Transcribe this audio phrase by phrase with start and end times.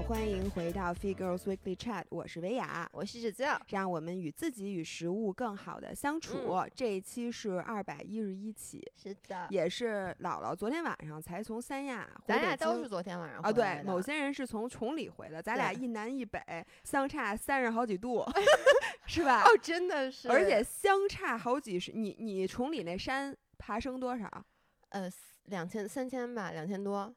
[0.00, 6.38] 好，欢迎回到 Fit Girls Weekly Chat，我是维雅，我是芷子，让我们与自己与食物更好的相处。
[6.54, 16.40] 嗯这一期是二百一十一期，是的，也是姥姥昨天晚上才从三亚回咱俩都是昨天晚上啊，回来对，某些人是从崇礼回的，咱俩一南一北，
[16.82, 18.24] 相差三十好几度，
[19.06, 19.42] 是吧？
[19.42, 24.26] 哦，真的是，而且相差好几十，你你崇礼那山爬升多少？
[24.88, 25.10] 呃
[25.44, 27.12] 两千三千吧，两千多，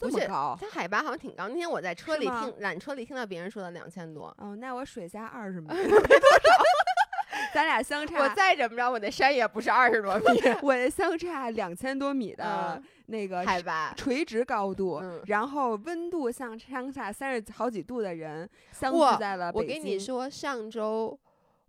[0.00, 0.56] 这么高？
[0.60, 1.48] 它海拔好像挺高。
[1.48, 6.06] 那天我在车里听缆车里听到别人说的两千多，哦，那我水下二十 米，没多少，
[7.54, 8.18] 咱俩相差。
[8.18, 13.92] 我再怎么着，我那山也不是二十多米我那相差两千多米的嗯那个海拔。
[13.96, 21.18] 垂直高度，嗯然后温度相相差三十好几度的人相聚在了北我跟你京说，上周。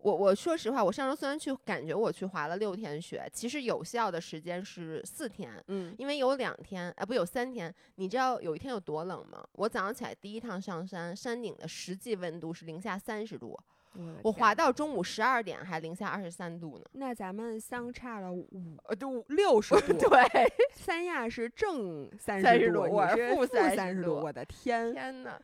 [0.01, 7.73] 我我说实话，我上周虽然去感觉我去滑了六天雪，其实有效的时间是四天，嗯，因为有两天，哎，不有三天。
[7.95, 9.43] 你知道有一天有多冷吗？
[9.53, 13.55] 我早上起来第一趟上山，山顶的实际温度是零下三十度，
[14.23, 16.85] 我滑到，中午十二点还零下二十三度呢。
[16.93, 18.47] 那咱们相差了五
[18.85, 20.19] 呃，就六十度， 对，
[20.73, 25.39] 三亚是正三十度我是负你是负三十度我的天，天呐，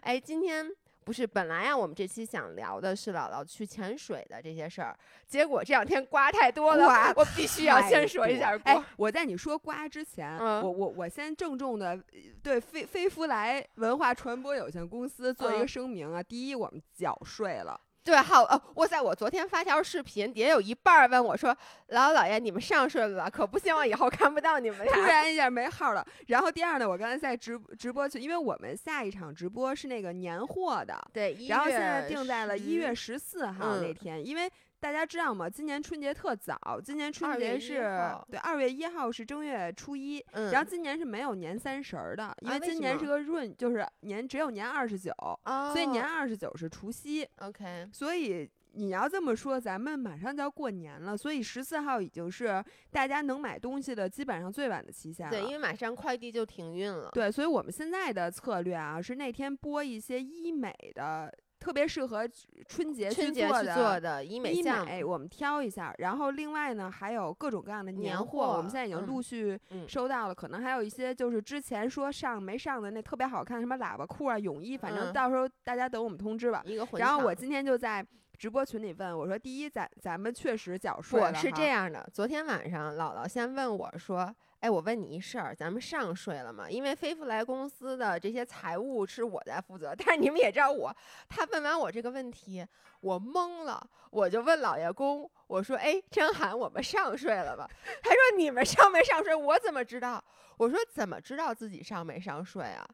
[0.00, 0.66] 哎，今天
[1.10, 12.00] 不是本来呀、我们这期想聊的是姥姥去潜水的这些事儿，结果这两天瓜太多了，我必须要先说一下瓜哎。，我在你说瓜之前，嗯我我我先郑重的
[12.44, 17.80] 对飞飞福来文化传播有限公司做一个嗯声明啊，第一，我们缴税了。
[18.10, 19.00] 对，好哦，哇塞！
[19.00, 21.56] 我昨天发条视频，底下有一半儿问我说
[21.90, 23.30] ：“老姥姥爷，你们上顺了吧？
[23.30, 25.08] 可不希望以后看不到你们俩突俩。
[25.08, 26.04] 然一下没号了。
[26.26, 34.50] 然后第二呢，我刚才在直直播去，因为我们下一场直播是那个年货的，”对然后现在定在了一月十四号那嗯天，因为。
[34.80, 35.48] 大家知道吗？
[35.48, 45.12] 今年春节特早，今年春2月1节是号对二月一号是正月初一，嗯，然后今年是没有年三十儿的，因为今年是个闰，就是年只有年二十九，
[45.44, 55.32] 哦，所以年二十九是除夕，OK，所以你要这么说，咱们马上就要过年了，所以十四号已经是大家能买东西的基本上最晚的期限了。
[55.32, 57.10] 对，因为马上快递就停运了。
[57.12, 62.26] 对，所以我们现在的策略啊，是那天播一些医美的，特别适合
[62.66, 65.94] 春节春节去做的医美我们挑一下。
[65.98, 76.62] 然后另外呢，还有各种各样的年货，我们现在已经嗯陆续嗯收到了，可能还有一些就是之前说上没上的那特别好看，什么喇叭裤啊、泳衣，反正嗯到时候大家等我们通知吧。
[76.64, 78.04] 一个混然后我今天就在
[78.38, 86.68] 直播群里问我说：“第一，咱咱们确实缴税了是这，样的，昨天晚上姥姥先问我说：“哎，我问你一事儿，咱们上税了吗？
[86.70, 90.94] 因为飞福来公司的这些财务是我在负责， 但是你们也知道我。”
[91.28, 92.66] 他问完我这个问题，
[93.00, 97.66] 我懵了，我就问老爷公，我说：“哎，张涵，我们上税了吗？”
[98.04, 99.34] 他说：“你们上没上税？
[99.34, 100.22] 我怎么知道？”
[100.58, 102.86] 我说：“怎么知道自己上没上税啊？”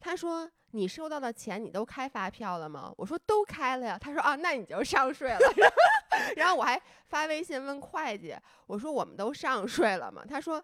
[0.00, 5.38] 他说：“你收到的钱你都开发票了吗？”我说：“都开了呀。”他说：“啊，那你就上税了。
[6.34, 10.62] ”然后我还发微信问会计，我说：“我们都上税了吗？”他说：“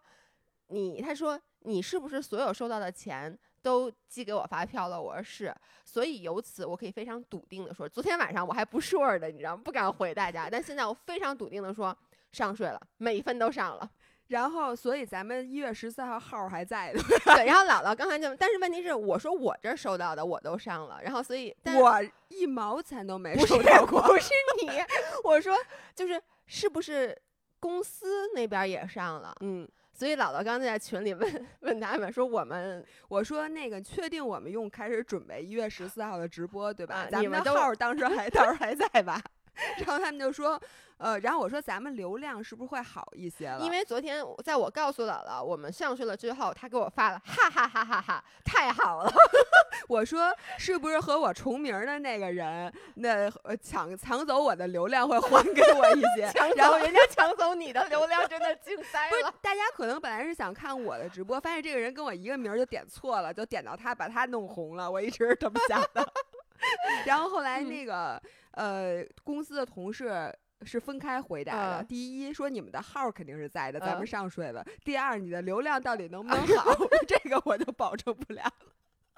[0.68, 9.62] 你，他说你是不是所有收到的钱都寄给我发票了？”我说：“是。”所以由此我可以非常笃定的说，昨天晚上我还不 sure 的，你知道吗？
[9.64, 11.96] 不敢回大家，但现在我非常笃定的说。
[12.30, 13.90] 上税了，每一分都上了。
[14.26, 24.02] 然后所以咱们一月十四号号还在的，对，然后姥姥刚才就，但是问题是，我说我这儿收到的我都上了，然后所以，但我一毛钱都没收到过。
[24.02, 24.30] 不是
[24.60, 24.68] 你，
[25.24, 25.56] 我说
[25.94, 27.18] 就是是不是
[27.58, 29.34] 公司那边也上了？
[29.40, 29.66] 嗯，
[29.98, 36.94] 所以姥姥刚才在群里问 问他们说我们我说那个确定我们用开始准备一月十四号的直播对吧？
[37.06, 39.20] 啊咱你们的号儿当时还到时候还在吧？
[39.78, 40.60] 然后他们就说，
[40.98, 43.60] 呃，然后我说咱们流量是不是会好一些了？
[43.60, 49.12] 因为昨天在我告诉姥姥我们上去了之后，他给我发了哈哈哈哈哈，太好了，
[49.88, 59.34] 我说是不是和我重名儿的那个人，那呃抢抢走我的流量会还给我一些抢，然后人家抢走你的流量，真的惊 呆不是了。
[59.40, 64.90] 大家可能本来是想看我的直播，发现这个人跟我一个名儿就点错了，就点到他，把他弄红了。
[64.90, 66.06] 我一直是这么想的。
[67.06, 68.20] 然后后来嗯那个、
[68.58, 70.34] 呃公司的同事。
[70.62, 71.82] 是分开回答的。
[71.82, 74.66] 嗯第一，说你们的号肯定是在的，咱们嗯上税了。
[74.84, 76.72] 第二，你的流量到底能不能 好，
[77.06, 78.43] 这个我就保证不了。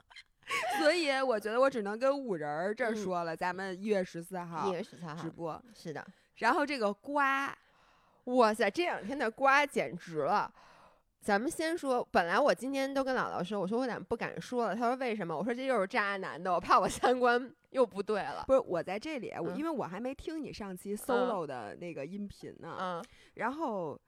[0.79, 5.59] 所以我觉得我只能跟五人儿这说了，咱们一月十四号一月十三号直，播。
[5.75, 6.07] 是的，
[6.37, 7.57] 然后这个瓜，
[8.25, 10.53] 哇塞，这两天的瓜简直了。
[11.23, 14.75] 咱们先说，本来我今天都跟姥姥说，我说我俩不敢说了。
[14.75, 15.35] 她说为什么？
[15.35, 18.45] 我说这又是渣男的，我怕我三观又不对了。
[18.47, 24.01] 不是我在这里，我嗯因为我还没听你上期 solo 的那个音频呢，嗯，然后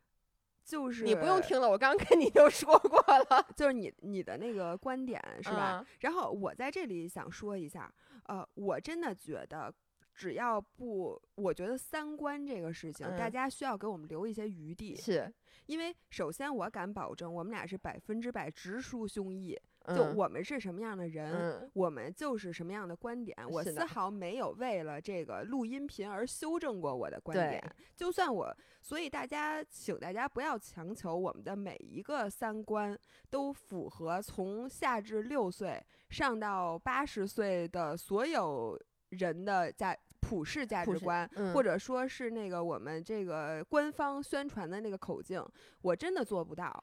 [0.64, 2.98] 就是你不用，听了，我刚跟你就说过
[3.30, 5.80] 了，就是你你的那个观点是吧？
[5.80, 7.92] 嗯然后我在这里想说一下，
[8.24, 9.74] 呃，我真的觉得。
[10.14, 15.32] 只要不，我觉得三观这个事情，大嗯家需要给我们留一些余地，是，
[15.64, 19.56] 因为首先我敢保证，我们俩是百分之百直抒胸臆，
[19.88, 27.76] 就嗯我们是什么样的人，嗯我们就是什么样的观点，我丝毫没有为了这个录音频而修正过我的观对点。
[27.96, 32.98] 就算我，所以大家，请大家不要强求我们的每一个三观
[33.30, 38.78] 都符合从下至六岁上到八十岁的所有
[39.10, 45.44] 人的价普世价值观，嗯或者说是那个我们这个官方宣传的那个口径，
[45.80, 46.82] 我真的做不到。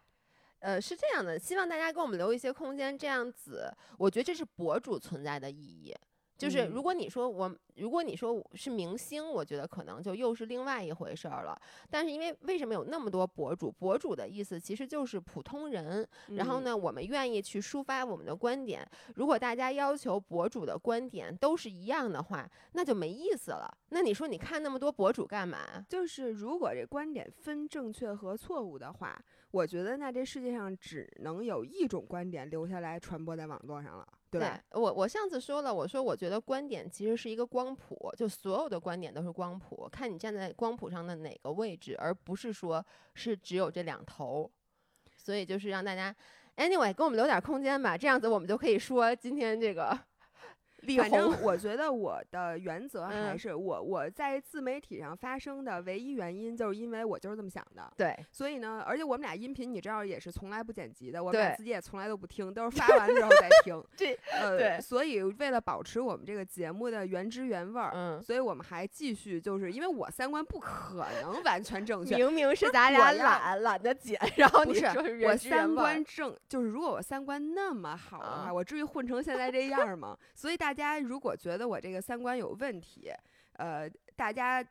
[0.59, 5.95] 呃，是这样的，希望大家给我们留一些空间，这样子，我觉得这是博主存在的意义。
[6.39, 11.61] 就是嗯如果你说我，如果你说我是明星，我觉得可能就又是另外一回事儿了。
[11.89, 13.69] 但是因为为什么有那么多博主？
[13.69, 16.07] 博主的意思其实就是普通人。
[16.35, 16.63] 然后嗯？
[16.63, 18.89] 呢，我们愿意去抒发我们的观点。
[19.15, 23.69] 如果大家要求博主的观点都是一样的话，那就没意思了。
[23.89, 25.83] 那你说你看那么多博主干嘛？
[25.89, 29.21] 就是如果这观点分正确和错误的话，
[29.51, 34.07] 我觉得那这世界上只能有一种观点留下来传播在网络上了，
[34.37, 34.51] 对？
[34.71, 42.85] 我我上次说了，我说我觉得观点其实是一个光谱，就所有的观点都是光谱，看你站在光谱上的哪个位置，而不是说
[43.15, 44.51] 是只有这两头。
[45.15, 46.15] 所以就是让大家
[46.57, 49.99] ，anyway，给我们留点空间吧，这样子我们就可以说今天这个
[50.81, 57.91] 力反正宏，我觉得我的原则还嗯是我我在自媒体上发声的唯一原因，就是因为我就是这么想的。
[57.97, 63.83] 对所以呢，而且我们俩音频你知道也是从来不剪辑的，我们俩自己也从来都不听，都是 发完之后再听。
[63.95, 80.17] 这呃，对所以为了保持我们这个节目的原汁原味儿，嗯，所以我们还继续，就是因为我三观不可能完全正确，明明是咱俩懒懒得剪，然后不是你说是我三观正，就是如果我三观那么好的话，啊我至于混成现在这样吗？
[80.35, 83.11] 所以大家如果觉得我这个三观有问题，
[83.53, 84.63] 呃，大家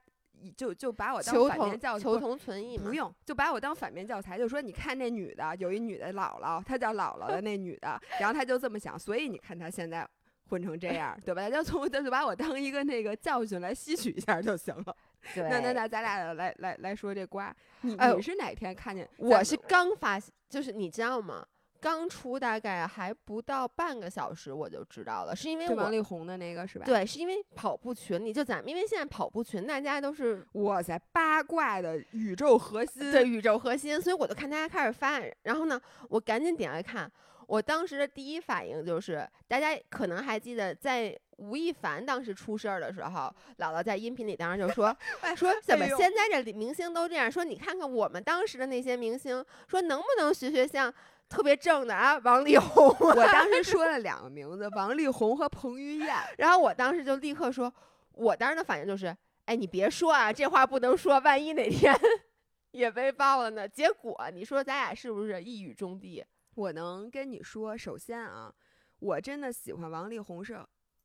[0.56, 10.08] 就就把我当反面同教求同存异，不用，就把我当反面教材，就说你看那女的，有一女的姥姥，她叫姥姥的那女的，然后她就这么想，所以你看她现在
[10.48, 11.42] 混成这样，对吧？
[11.48, 14.96] 大家从就把我当一个那个教训来吸取一下就行了。
[15.34, 19.08] 那那那咱俩来来来说这瓜，你哎你是哪天看见？
[19.18, 21.44] 我是刚发现，就是你知道吗？
[21.80, 37.10] 刚出大概还不到半个小时我就知道了，是因为王力宏的那个是吧？，对，是因为跑步群里就咱们，因为现在跑步群大家都是哇塞，八卦的宇宙核心，对宇宙核心，所以我就看大家开始发，然后呢，我赶紧点开看。
[37.46, 47.32] 我当时的第一反应就是，大家可能还记得，在吴亦凡当时出事儿的时候，姥姥在音频里当时就说， 哎说怎么现在这里明星都这样？
[47.32, 50.92] 说你看看我们当时的那些明星，说能不能学学像
[51.28, 52.96] 特别正的啊，王力宏啊。
[53.14, 56.16] 我当时说了 两个名字，王力宏和彭于晏。
[56.38, 57.72] 然后我当时就立刻说，
[58.12, 61.94] 我当时的反应就是，哎，你别说啊，这话不能说，万一哪天
[62.72, 63.68] 也被爆了呢？
[63.68, 66.24] 结果你说咱俩是不是一语中的？
[66.54, 68.52] 我能跟你说，首先啊，
[68.98, 70.58] 我真的喜欢王力宏是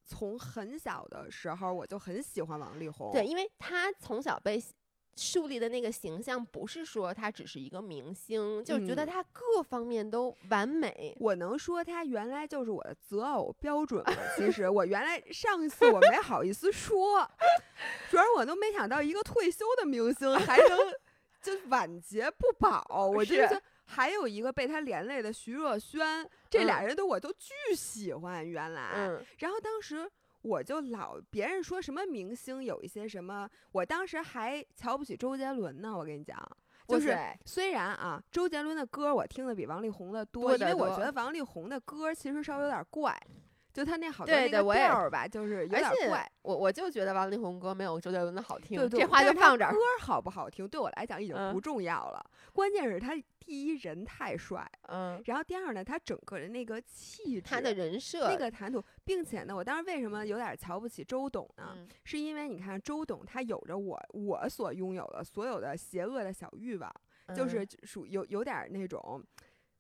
[0.04, 3.12] 从很小的时候我就很喜欢王力宏。
[3.12, 4.62] 对，因为他从小被
[5.16, 11.16] 树立的那个形象，不是说他只是一个明星，就觉得嗯他各方面都完美。
[11.20, 14.14] 我能说他原来就是我的择偶标准吗？
[14.36, 17.30] 其实我原来上次我没好意思说，
[18.10, 20.80] 主要我都没想到一个退休的明星还能
[21.42, 23.62] 就晚节不保，我真是是。
[23.86, 28.48] 还有一个被他连累的徐若瑄，这俩人都我都巨喜欢。
[28.48, 30.10] 原来，嗯，然后当时
[30.44, 35.98] 我就老别人说什么明星有一些什么，我当时还瞧不起周杰伦呢。
[35.98, 36.38] 我跟你讲，
[36.88, 43.18] 就是虽然啊，周杰伦的歌我听的比王力宏的多，因为我觉得王力宏的歌其实稍微有点怪，
[43.74, 46.32] 就他那好多对那个对我也调儿吧，就是有点怪。
[46.44, 49.80] 我我就觉得王力宏歌没有周杰伦的好听，对对，这话就是放这儿歌。
[50.00, 61.74] 好不好听对我来讲已经嗯不重要了，关键是他第一人太帅，嗯，然后第二呢，他整个人那个气质，他的人设那个谈吐，并且呢，我当时为什么有点瞧不起周董呢？
[61.76, 66.94] 嗯是因为你看周董他有着我我所拥有的所有的邪恶的小欲望，
[67.36, 69.22] 就是属有有点儿那种，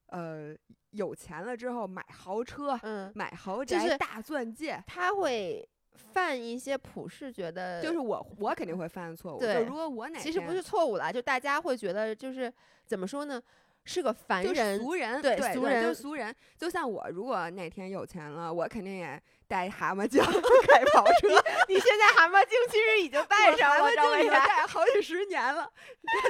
[0.07, 0.55] 呃，
[0.93, 4.83] 有钱了之后买豪车、嗯，买豪宅、就是大钻戒。
[4.87, 9.39] 他会犯一些普世觉得就是我，我肯定会犯的错误。
[9.39, 12.51] 对就如果我哪其实不是错误啦，就大家会觉得就是
[12.85, 13.41] 怎么说呢？
[13.85, 16.35] 是个凡人，俗人，对对俗就是人俗人。
[16.57, 20.23] 就像我，如果哪天有钱了，我肯定也带蛤蟆镜
[20.67, 21.27] 开跑车。
[21.67, 25.69] 你现在蛤蟆镜其实已经戴上了，蛤蟆镜已经戴好几十年了，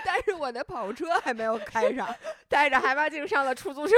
[0.03, 2.13] 但是我的跑车还没有开上。
[2.49, 3.95] 带着蛤蟆镜上了出租车。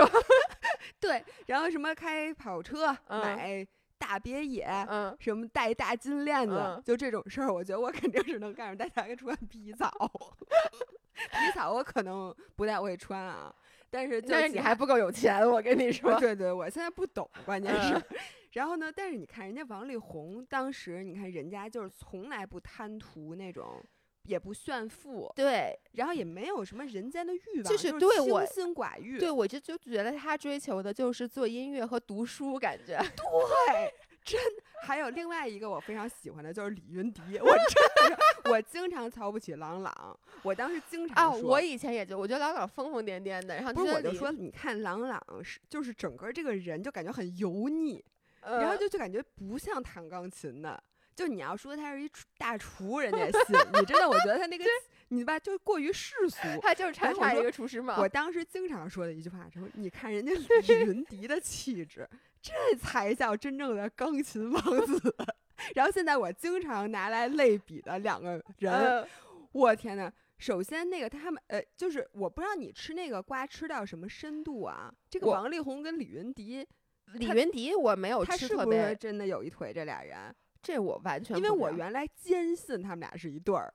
[1.00, 3.66] 对，然后什么开跑车、嗯买
[3.98, 4.66] 大别野。
[4.90, 8.78] 嗯，什么戴大金链子，嗯就这种事儿，我觉得我肯定是能干上。
[8.78, 9.92] 大家穿皮草，
[11.32, 13.54] 皮草我可能不太会穿啊，
[13.90, 16.20] 但是就但是你还不够有钱，我跟你啊说。
[16.20, 17.94] 对对，我现在不懂，关键是。
[17.94, 18.04] 嗯
[18.56, 18.90] 然后呢？
[18.90, 23.84] 但是你看人家王力宏，当时你看人家就是从来不贪图那种，
[24.26, 29.18] 也不炫富，对然后也没有什么人间的欲望，就是是对我清心寡欲。
[29.18, 32.98] 对，我就就觉得他追求的就是做音乐和读书，感觉。
[33.16, 34.40] 对，真。
[34.82, 48.04] 还有另外一个我非常喜欢的就是李云迪，我真的我经常瞧不起郎朗，我当时经常啊，我以前也就我觉得郎朗疯疯癫癫的，然后不是我就说，你看郎朗是就是整个这个人就感觉很油腻，
[48.42, 50.84] 呃，然后就就感觉不像弹钢琴的。
[51.16, 53.56] 就你要说他是一厨大厨，人家也信。
[53.74, 54.66] 你真的，我觉得他那个
[55.08, 56.38] 你吧，就过于世俗。
[56.62, 57.98] 他就是差差一个厨师嘛。
[58.00, 62.08] 我当时经常说的一句话说：“你看人家李 云迪的气质，
[62.42, 65.16] 这才叫真正的钢琴王子。
[65.74, 69.08] ”然后现在我经常拿来类比的两个人，呃
[69.54, 70.12] 我天呐！
[70.38, 74.94] 首先，那个他们呃，就是我不知道你吃那个瓜吃到什么深度啊？
[75.10, 76.68] 这个王力宏跟李云迪，
[77.14, 79.72] 李云迪我没有吃特是不是，真的有一腿？
[79.72, 80.36] 这俩人？
[80.66, 83.72] 这我完全因为我原来坚信他们俩是一对儿，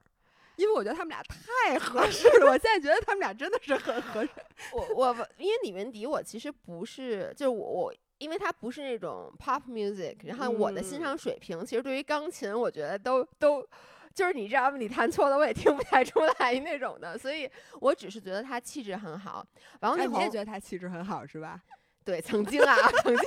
[0.56, 2.50] 因为我觉得他们俩太合 适了。
[2.50, 4.30] 我现在觉得他们俩真的是很合适。
[4.74, 7.94] 我我因为李云迪我其实不是，就是我我。
[8.20, 13.66] 因为他不是那种 pop music，然后我的欣嗯赏水平其实对于钢琴，我觉得都都
[14.12, 14.76] 就是你知道吗？
[14.76, 19.42] 你弹错了我也听不太出来那种的，所以我只是觉得他气质很好。
[19.80, 21.62] 王力哎，宏你也觉得他气质很好是吧？
[22.04, 23.24] 对，曾经啊，曾经。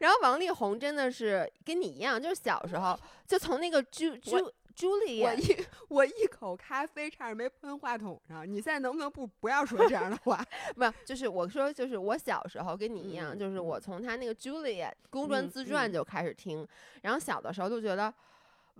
[0.00, 10.44] 然后王力宏真的是跟你一样，就是小时候就从那个朱朱朱丽叶，我 一我一口咖啡差点没喷话筒上，你现在能不能不不要说这样的话？
[10.76, 16.66] 不就是我说就是我小时候跟你一样，嗯就是我从他那个《Juliet》公专嗯自传嗯就开始听，
[17.02, 18.12] 然后小的时候就觉得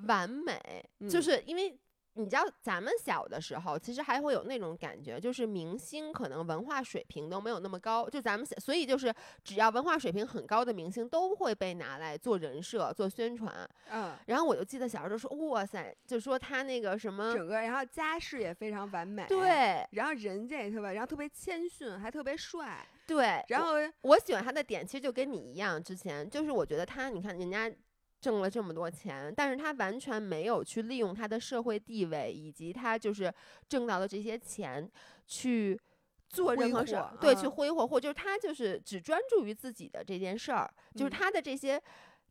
[0.07, 0.61] 完美，
[1.09, 1.77] 就嗯是因为。
[2.17, 13.69] 你知道咱们小的时候，其实还会有那种感觉，就是明星可能文化水平都没有那么高，就咱们，所以就是只要文化水平很高的明星都会被拿来做人设、做宣传。
[13.91, 27.71] 嗯，然后我就记得小时候说，哇塞，就说他那个什么，整个然后家世也非常完美，，对然后人家也特别，然后特别谦逊，还特别帅，对，然后我喜欢他的点其实就跟你一样，之前就是我觉得他，你看人家
[28.21, 33.33] 挣了这么多钱，但是他完全没有去利用他的社会地位以及他就是
[33.69, 34.91] 挣到的这些钱
[35.27, 35.81] 去。
[36.29, 41.81] 做任何事儿，对，去嗯挥霍，或就是他就是只专注于自己的这件事儿，就是嗯他的这些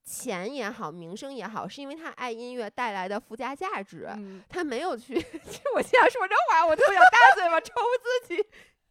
[0.03, 4.05] 钱也好，名声也好，是因为他爱音乐带来的附加价值。
[4.17, 5.15] 嗯，他没有去，
[5.75, 7.73] 我现在说这话，我都想大嘴巴抽
[8.03, 8.43] 自己。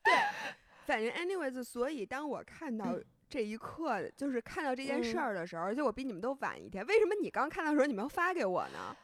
[0.03, 0.15] 对
[0.87, 8.97] 反正 anyways，所以当我看到嗯这一刻，就是看到这件事儿的时候，而且我比你们都晚一天，为什么你刚看到的时候你没有发给我呢？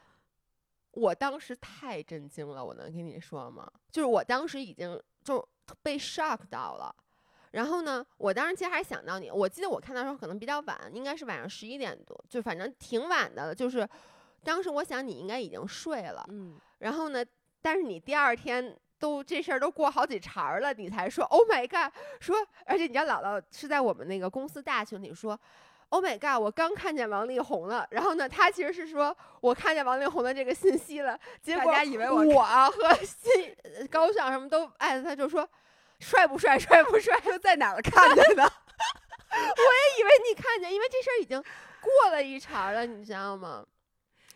[0.93, 3.69] 我当时太震惊了，我能跟你说吗？
[3.91, 5.45] 就是我当时已经就
[5.83, 6.95] 被 shock 到了。
[7.51, 13.53] 然后呢，我当时其实还想到你，我记得我看到的时候可能比较晚，应该是晚上十一点多，就反正挺晚的了。
[13.53, 13.85] 就是
[14.45, 17.25] 当时我想你应该已经睡了，嗯，然后呢，
[17.61, 25.41] 但是你第二天都这事儿都过好几茬儿了，你才说 Oh my god，说，而且你知道姥姥是在我们那个公司大群里说。
[25.93, 26.41] Oh my god！
[26.41, 35.49] 我刚看见王力宏了，然后呢，他其实是说我看见王力宏的这个信息了，结大果家以为我我和新呃高尚什么都艾特他，就说
[35.99, 37.19] 帅不帅，帅不帅？
[37.27, 38.43] 又在哪儿看见的？
[38.45, 41.43] 我也以为你看见，因为这事儿已经
[41.81, 43.67] 过了一茬儿了，你知道吗？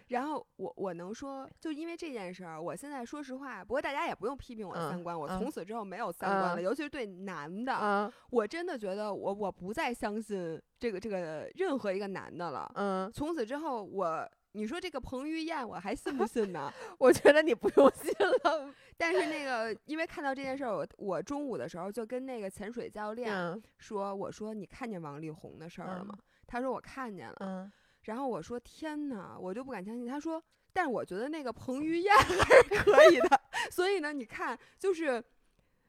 [0.09, 12.71] 然后我我能说，就因为这件事儿，我现在说实话，不过大家也不用批评我嗯三观，我嗯从此之后没有三观了，嗯尤其是对男的，嗯我真的觉得我我不再相信这个这个任何一个男的了。
[12.75, 16.71] 嗯，从此之后，我你说这个彭于晏，我还信不信呢？
[16.99, 18.13] 我觉得你不用信
[18.45, 18.73] 了。
[18.97, 26.19] 但是那个，因为看到这件事儿，我我中午的时候就跟那个潜水教练嗯说，我说你看见王力宏的事儿了嗯吗？
[26.47, 27.37] 他说我看见了。
[27.41, 27.73] 嗯，
[28.05, 30.07] 然后我说天哪，我就不敢相信。
[30.07, 30.43] 他说，
[30.73, 33.41] 但是我觉得那个彭于晏 还是可以的。
[33.71, 35.23] 所以呢，你看，就是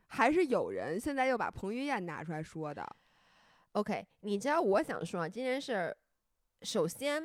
[0.07, 2.85] 还是有人现在又把彭于晏拿出来说的。
[3.73, 5.97] OK，你知道我想说啊这件事儿，
[6.61, 7.21] 首先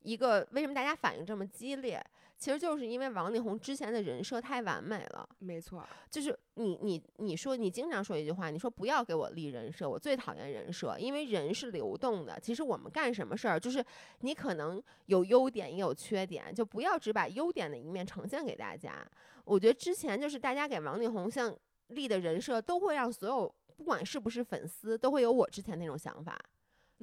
[0.00, 2.02] 一个为什么大家反应这么激烈？
[2.40, 5.28] 其实就是因为王力宏之前的人设太完美了。
[5.40, 12.40] 没错，就是你你你说你经常说一句话，你说不要给我立人设，我最讨厌人设，因为人是流动的。
[12.40, 13.84] 其实我们干什么事儿，就是
[14.20, 19.06] 你可能有优点也有缺点，就不要只把优点的一面呈现给大家。
[19.44, 21.54] 我觉得之前就是大家给王力宏像
[21.88, 26.38] 立的人设，都会让所有不管是不是粉丝，都会有我之前那种想法，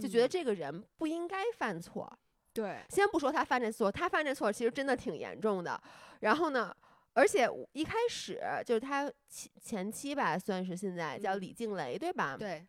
[0.02, 2.12] 就觉得嗯这个人不应该犯错。
[2.62, 5.80] 对，先不说他犯这错，他犯这错其实真的挺严重的。
[6.22, 6.76] 然后呢，
[7.14, 12.36] 而且一开始就是他前前妻吧，算是现在叫嗯李静蕾对吧？
[12.38, 12.66] 对，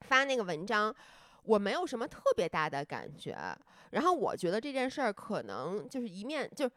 [0.00, 0.94] 发那个文章，
[1.42, 3.36] 我没有什么特别大的感觉。
[3.90, 6.70] 然后我觉得这件事儿可能就是一面就。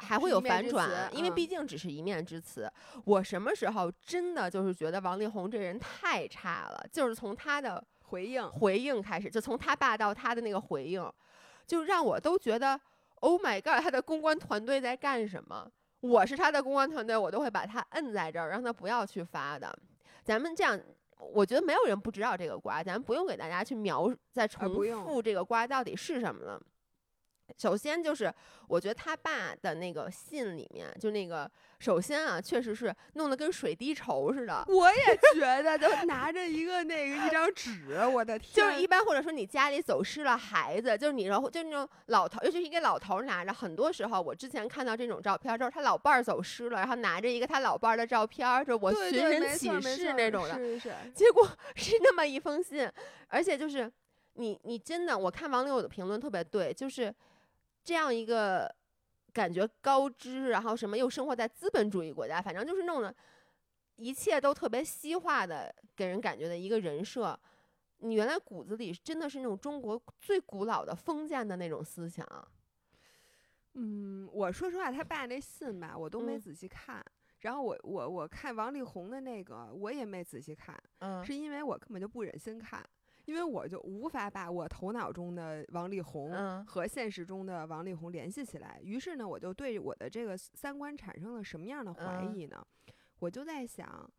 [0.00, 2.70] 还会有反转，因为嗯毕竟只是一面之词。
[3.04, 6.84] 我什么时候真的就是觉得王力宏这人太差了？
[6.90, 11.00] 就是从他的回应，回应开始，就从他爸到他的那个回应，
[11.66, 12.78] 就让我都觉得
[13.20, 15.70] ，Oh my god，他的公关团队在干什么？
[16.00, 19.74] 我是他的公关团队，我都会把他摁在这儿，让他不要去发的。
[20.22, 20.78] 咱们这样，
[21.18, 24.68] 我觉得没有人不知道这个瓜，咱不用给大家去描再重
[25.02, 26.60] 复这个瓜到底是什么了。
[27.58, 28.32] 首先就是，
[28.68, 31.50] 我觉得他爸的那个信里面，就那个，
[31.84, 52.90] 首先啊，确实是弄得跟水滴筹似的，我也觉得，就拿着一个那个一张纸，我的天， 就是一般或者说你家里走失了孩子，就是你然后就是那种老头，尤其是一个老头拿着，很多时候我之前看到这种照片，就是他老伴儿走失了，然后拿着一个他老伴儿的照片儿，就我寻人启事那种的，是是是，结果 是那么一封信，
[53.28, 53.92] 而且就是
[54.36, 57.14] 你你真的，我看网友的评论特别对，就是
[57.84, 58.74] 这样一个
[59.34, 63.14] 感觉高知，然后什么又生活在资本主义国家，反正就是弄的
[63.96, 67.38] 一切都特别西化的，给人感觉的一个人设。
[67.98, 72.26] 你原来骨子里真的是那种中国最古老的封建的那种思想，
[73.74, 77.04] 嗯，我说实话，他爸那信吧，我都没嗯仔细看。
[77.40, 82.82] 然后我我我看王力宏的那个，我也没仔细看，嗯是因为我根本就不忍心看，
[83.24, 88.80] 因为我就无法把我头脑中的王力宏嗯和现实中的王力宏联系起来。
[88.82, 92.64] 于是呢，我就对我的这个三观产生了什么样的怀嗯疑呢？
[93.20, 94.10] 我就在想，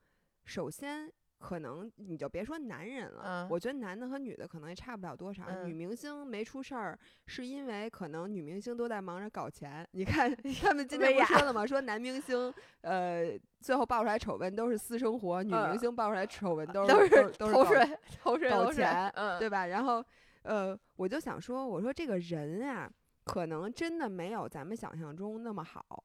[0.45, 1.12] 首先。
[1.38, 5.44] 可能你就别说男人了，嗯我觉得男的和女的可能也差不了多少。
[5.64, 9.88] 女嗯明星没出事儿，是因为可能女明星都在忙着搞钱。
[9.92, 11.66] 你看， 他们今天不说了吗？
[11.66, 19.68] 说男明星，呃，最后爆出来丑闻都是私生活，女明嗯星爆出来丑闻都是都是是都是搞偷税偷税搞钱嗯，对吧？
[19.68, 20.03] 然后，
[20.44, 22.90] 呃，我就想说，我说这个人啊，
[23.24, 26.03] 可能真的没有咱们想象中那么好，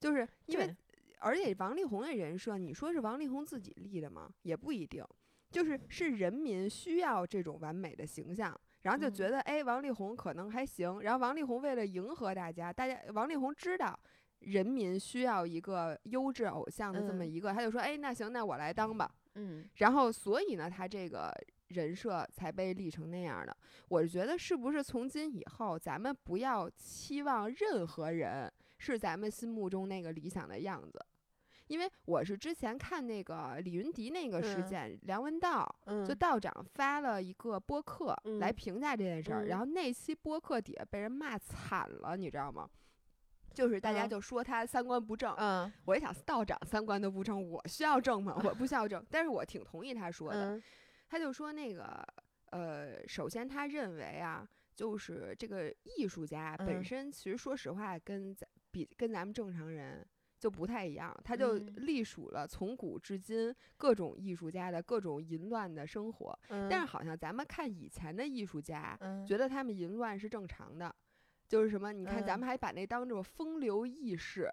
[0.00, 0.76] 就是因为对，
[1.20, 4.30] 而且王力宏的人设，你说是王力宏自己立的吗？
[4.42, 5.04] 也不一定，
[5.50, 8.58] 就是是人民需要这种完美的形象。
[8.82, 11.00] 然后就嗯觉得，哎，王力宏可能还行。
[11.00, 13.98] 然后王力宏为了迎合大家，大家王力宏知道
[14.38, 19.10] 人民需要一个优质偶像的这么嗯一个，他就说，哎，那行，那我来当吧。
[19.34, 21.32] 嗯然后所以呢，他这个
[21.68, 23.54] 人设才被立成那样的。
[23.88, 31.04] 我是觉得，是不是从今以后，咱们不要期望任何人是咱们心目中那个理想的样子？
[31.66, 42.66] 因为我是之前看那个李云迪那个事嗯件，梁文道嗯，就道长发了一个播客来嗯评价这件事儿，然嗯后那期播客底下被人骂惨了，你知道吗？
[43.52, 48.40] 就是大家嗯就说他三观不正，嗯我一想道长三观都不正，我需要正吗？
[48.44, 50.54] 我不需要正，但是我挺同意他说的。
[50.54, 50.62] 嗯
[51.10, 52.06] 他就说那个
[52.50, 54.46] 呃，首先他认为啊，
[54.78, 56.84] 就是这个艺术家本嗯。
[56.84, 60.06] 身其实说实话跟咱比跟咱们正常人。
[60.40, 61.74] 就不太一样，他就嗯。
[61.74, 69.26] 隶属了从古至今各种艺术家的各种淫乱的生活，嗯，但是好像咱们看以前的艺术家，嗯。
[69.26, 70.94] 觉得他们淫乱是正常的，
[71.48, 71.92] 就是什么？
[71.92, 72.38] 你看咱嗯。
[72.38, 74.48] 们还把那当做风流轶事，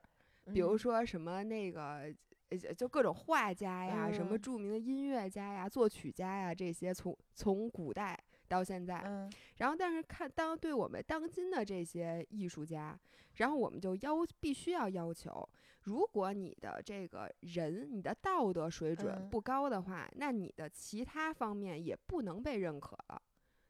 [0.51, 0.75] 比如嗯。
[0.75, 2.11] 说什么那个，
[2.49, 4.41] 呃，就各种画家呀，什么嗯。
[4.41, 12.97] 著名的音乐家呀、作曲家呀，这些从从古代到现在，嗯然后但是看当对我们当今的这些艺术家，
[13.35, 15.47] 然后我们就要必须要要求，
[15.81, 23.21] 如果你的这个人你的道德水准嗯不高的话，那你的其他方面也不能被认可了。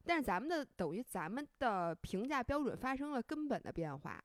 [0.04, 4.24] 但是咱们的等于咱们的评价标准发生了根本的变化。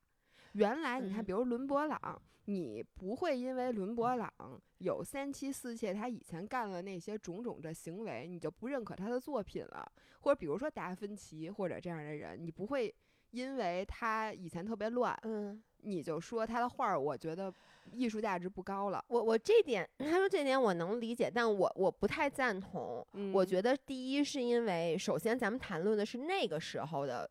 [0.53, 4.31] 原来你看，嗯比如伦勃朗，你不会因为伦勃朗
[4.79, 9.91] 有三妻四妾，他以前干了那些种种的行为，你就不认可他的作品了。
[10.21, 12.93] 或者比如说达芬奇或者这样的人，你不会
[13.31, 17.51] 因为他以前特别乱，嗯，你就说他的画儿，我觉得
[17.91, 19.03] 艺术价值不高了。
[19.07, 23.05] 我我这点， 他说这点我能理解，但我我不太赞同。
[23.13, 27.27] 嗯我觉得第一是因为，首先咱们谈论的是那个时候的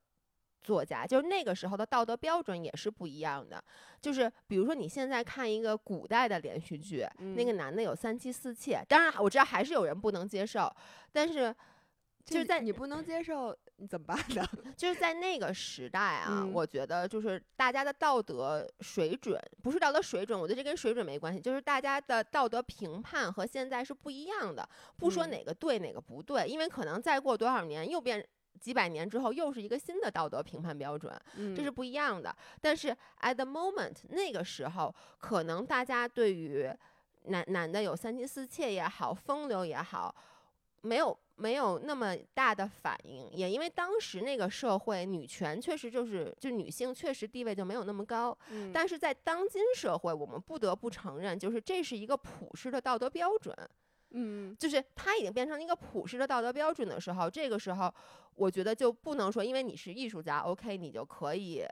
[0.62, 3.62] 作家，就是那个时候的道德标准也是不一样的。
[4.00, 10.70] 就是比如说你现在看一个古代的连续剧，那个嗯男的有三妻四妾，当然我知道还是有人不能接受，
[11.12, 11.54] 但是
[12.24, 14.46] 就是在你不能接受，你怎么办呢？
[14.76, 24.68] 就是在那个时代啊，嗯我觉得就是大家的道德水准，不是道德水准，我觉得这跟水准没关系，就是大家的道德评判和现在是不一样的。
[24.96, 28.26] 不说嗯哪个对哪个不对，因为可能再过多少年又变。
[28.60, 32.34] 几百年之后，又是一个新的道德评判标准，嗯这是不一样的。
[32.60, 36.70] 但是 at the moment 那个时候，可能大家对于
[37.24, 40.14] 男男的有三妻四妾也好，风流也好，
[40.82, 48.70] 没有没有那么大的反应，也因为当时那个社会女权确实就是就女性确实地位就没有那么高，嗯。
[48.72, 53.56] 但是在当今社会，我们不得不承认，就是这是一个普世的道德标准，
[54.12, 57.94] 嗯就是它已经变成一个普世的道德标准的时候，这个时候
[58.34, 61.64] 我觉得就不能说因为你是艺术家，OK，你就可以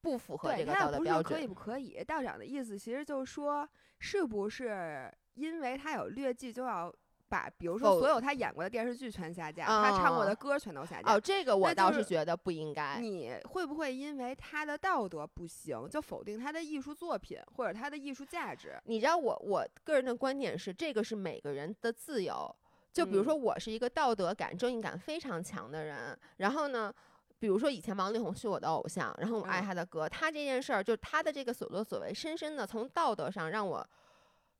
[0.00, 1.46] 不符合，这个道德标也不是可以。
[1.46, 2.04] 不可以？
[2.04, 3.68] 道长的意思其实就是说，
[3.98, 6.94] 是不是因为他有劣迹就要
[7.28, 11.14] 把，比如说所有他演过的电视剧全下架，他唱过的哦歌全都下架？
[11.14, 12.98] 哦，这个我倒是觉得不应该。
[13.00, 18.78] 你会不会因为他的道德不行，就否定他的艺术作品或者他的艺术价值？
[18.84, 22.54] 你知道我我个人的观点是，这个是每个人的自由。
[22.92, 26.94] 就比如嗯说，我是一个道德感、正义感非常强的人，然后呢，
[27.40, 33.84] 比如说以前王力宏是我的偶像，然后我爱嗯他的歌，他这件事儿，就他的这个所作所为，深深的从道德上让我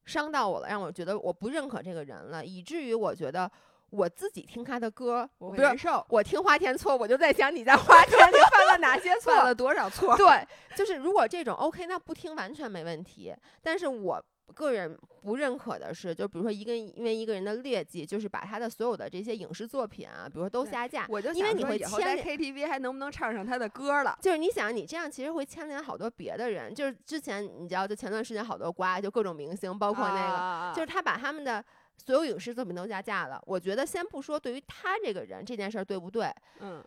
[0.04, 3.50] 伤到我了，让我觉得我不认可这个人了，以至于我觉得
[3.90, 10.16] 我自己听他的歌，我难受，我听花田错，我就在想你在花田里犯了哪些 错，犯了多少错？
[10.16, 13.34] 对，就是如果这种 OK，那不听完全没问题。
[13.62, 21.06] 但是我个人不认可的是，就比如说一个因为一个人的劣迹，就是把他的所有的这些影视作品啊，比如说都下架。
[21.08, 24.16] 我就因为你会牵 KTV 还能不能唱上他的歌了？
[24.20, 26.74] 就是你想，你这样其实会牵连好多别的人。
[26.74, 31.64] 就是之前你知道，就前段时间好多瓜，就各种明星，包括那个，个就是他把他们的
[31.96, 33.42] 所有影视作品都下架了。
[33.46, 36.30] 我觉得先不说对于他这个人这件事儿对不对，
[36.60, 36.84] 嗯，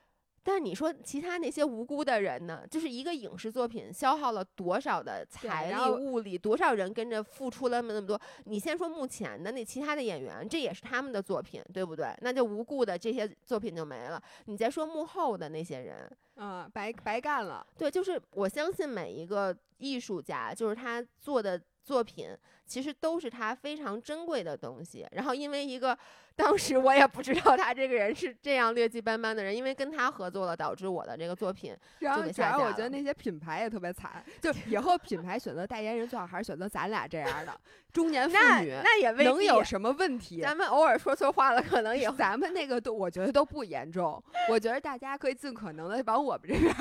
[0.48, 2.64] 但是你说其他那些无辜的人呢？
[2.72, 8.18] 就是一个影视作品消耗了多少的财力、物力，多少人跟着付出了那么多？
[8.46, 12.16] 你先说目前的那其他的演员，这也是他们的作品，对不对？
[12.22, 14.24] 那就无故的这些作品就没了。
[14.46, 17.68] 你再说幕后的那些人，嗯，白白干了。
[17.78, 25.08] 对，就是我相信每一个艺术家，就是他做的作品，其实都是他非常珍贵的东西。
[25.14, 25.98] 然后因为一个
[26.36, 37.58] 当时我也不知道他这个人是这样劣迹斑斑的人，因为跟他合作了，导致我的这个作品然后就给下架主要我觉得那些品牌也特别惨，就以后品牌选择代言人最好还是选择咱俩这样的
[37.94, 40.42] 中年妇女，那也未能有什么问题？
[40.42, 42.18] 咱们偶尔说错话了，可能也会。
[42.18, 44.22] 咱们那个都，我觉得都不严重。
[44.50, 46.76] 我觉得大家可以尽可能的往我们这边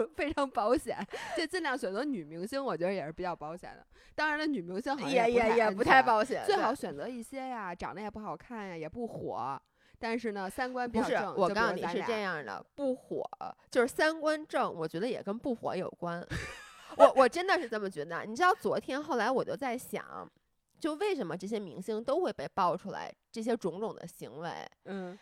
[0.16, 0.96] 非常保险，
[1.36, 3.86] 就尽量选择女明星，我觉得也是比较保险的。
[4.14, 9.60] 当然了，女明星好像也也也也不太保险，最好选择一些呀，长得也不好看呀，也不火，
[9.98, 11.34] 但是呢，三观比不正。
[11.34, 13.24] 我告诉你是这样的，不火
[13.70, 16.24] 就是三观正，我觉得也跟不火有关。
[16.98, 18.24] 我我真的是这么觉得。
[18.26, 20.30] 你知道，昨天后来我就在想，
[20.78, 24.50] 就为什么这些明星都会被爆出来这些种种的行为，
[24.84, 25.18] 嗯，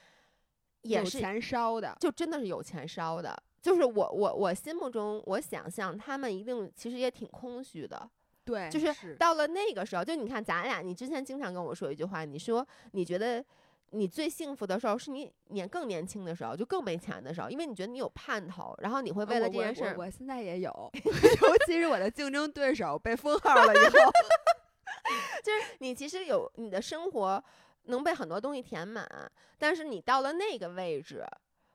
[0.82, 3.40] 也是有钱烧的，就真的是有钱烧的。
[3.62, 8.08] 就是我我我心目中，我想象他们一定其实也挺空虚的，
[8.44, 13.44] 对，就是是到了那个时候，就你看咱俩，你之前经常跟我说一句话，你说你觉得
[13.90, 20.70] 你最幸福的时候是你年更年轻的时候，就更没钱的时候，因为你觉得你有盼头，然后你会为了这件事我现在也有，
[21.04, 23.98] 尤其是我的竞争对手被封号了以后，
[25.44, 27.44] 就是你其实有你的生活
[27.84, 29.06] 能被很多东西填满，
[29.58, 31.22] 但是你到了那个位置。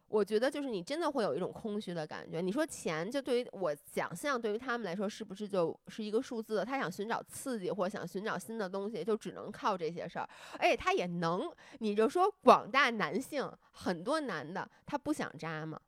[0.08, 2.40] 我觉得就是你真的会有一种空虚的感觉。
[2.40, 6.64] 你说钱，就对于我想象，对于他们来说，是不是就是一个数字？
[6.64, 10.30] 他想寻找刺激，或想寻找新的东西，就只能靠这些事儿。
[10.60, 15.80] 而且他也能，你就说广大男性，很多男的他不想渣吗？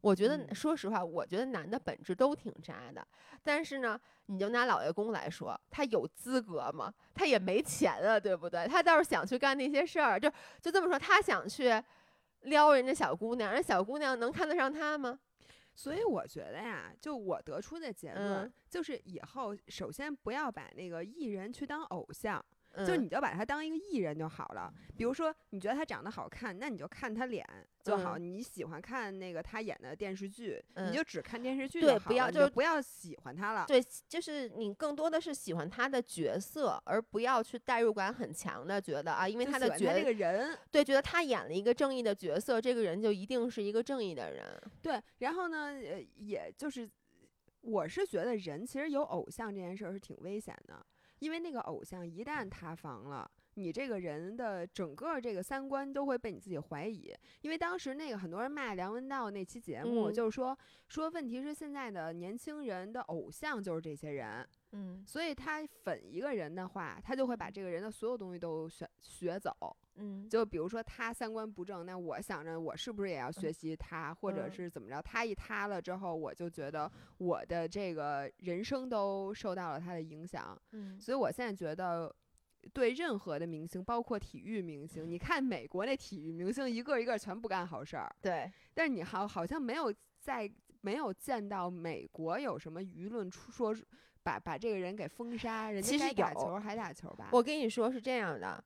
[0.00, 3.06] 我觉得，嗯说实话，我觉得男的本质都挺渣的。
[3.44, 6.92] 但是呢，你就拿老爷公来说，他有资格吗？
[7.14, 8.66] 他也没钱啊，对不对？
[8.66, 10.28] 他倒是想去干那些事儿，就
[10.60, 11.80] 就这么说，他想去
[12.42, 15.18] 撩人家小姑娘，人小姑娘能看得上他吗？
[15.74, 22.44] 所以我觉得呀，就我得出的结论、嗯就是，以后首先不要把那个艺人去当偶像。
[22.74, 24.72] 就嗯你就把他当一个艺人就好了。
[24.96, 27.46] 比如说，你觉得他长得好看，那你就看他脸
[27.82, 28.18] 就好。
[28.18, 33.64] 嗯你喜欢看那个他演的电视剧，嗯你就只看电视剧对就好不要就不要喜欢他了。
[33.66, 44.60] 对，就是你更多的是喜欢他的角色，而不要去代入感很强的觉得啊，因为他的角就喜欢他这个人，对，觉得他演了一个正义的角色，这个人就一定是一个正义的人。
[44.80, 46.88] 对，然后呢，呃，也就是，
[47.60, 50.84] 我是觉得人其实有偶像这件事儿是挺危险的，
[51.22, 53.30] 因为那个偶像一旦塌房了。
[53.54, 60.14] 你这个人的整个这个三观都会被你自己怀疑，因为当时那个很多人骂梁文道那期节目，嗯。
[60.14, 60.58] 就是说
[60.88, 65.04] 说问题是现在的年轻人的偶像就是这些人，嗯。
[65.06, 69.54] 所以他粉一个人的话，他就会把这个人的所有东西都学学走，
[69.96, 75.00] 嗯就比如说他三观不正，那我想着我是不是也要学习他，或者嗯是怎么着？
[75.02, 80.60] 他一塌了之后，我就觉得我的这个人生都受到了他的影响。
[80.72, 82.14] 嗯所以我现在觉得，
[82.72, 90.50] 对任何的明星，包括体育明星，你看美国那体育明星一个一个全不干好事儿，对，但是你好好像没有在
[90.80, 93.74] 没有见到美国有什么舆论出说
[94.22, 97.28] 把把这个人给封杀，人家该打球还打球吧？
[97.32, 98.64] 我跟你说是这样的，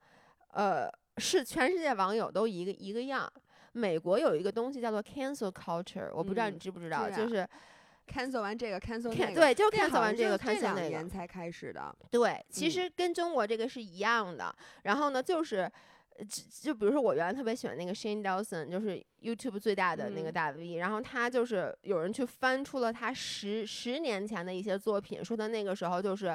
[0.52, 3.30] 呃，是全世界网友都一个一个样。
[3.72, 7.46] 美国有一个东西叫做 cancel culture，我不知道你嗯知不知道，就是
[8.06, 11.94] cancel 完这个 cancel 那个，对，就 cancel 完这个 cancel 那个年，才开始的。
[12.10, 14.54] 对，其嗯实跟中国这个是一样的。
[14.82, 15.70] 然后呢，就是。
[16.18, 26.34] 呃就就比如说，我原来特别喜欢那个 Shane Dawson，就是 YouTube 最大的那个嗯大 V，、然后他就是有人去翻出了他十十年前的一些作品，说他那个时候就是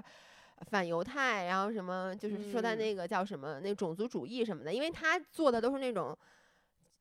[0.70, 6.18] 反犹太，然后什么就是说他嗯那个叫什么那种族主义什么的，因为他做的都是那种。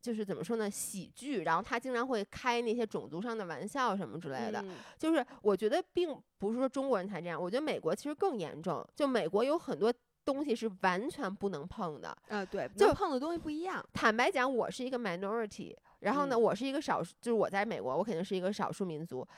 [0.02, 8.82] 就是怎么说呢，喜剧，然后他经常会开那些种族上的玩笑什么之类的，嗯就是我觉得并不是说中国人才这样，我觉得美国其实更严重。
[8.96, 9.92] 就美国有很多
[10.24, 12.16] 东西是完全不能碰的。
[12.28, 13.84] 呃，对，就能碰的东西不一样。
[13.92, 19.28] 坦白讲，我是一个 minority，然后呢，嗯我是一个少数，就是我在美国，我肯定是一个少数民族。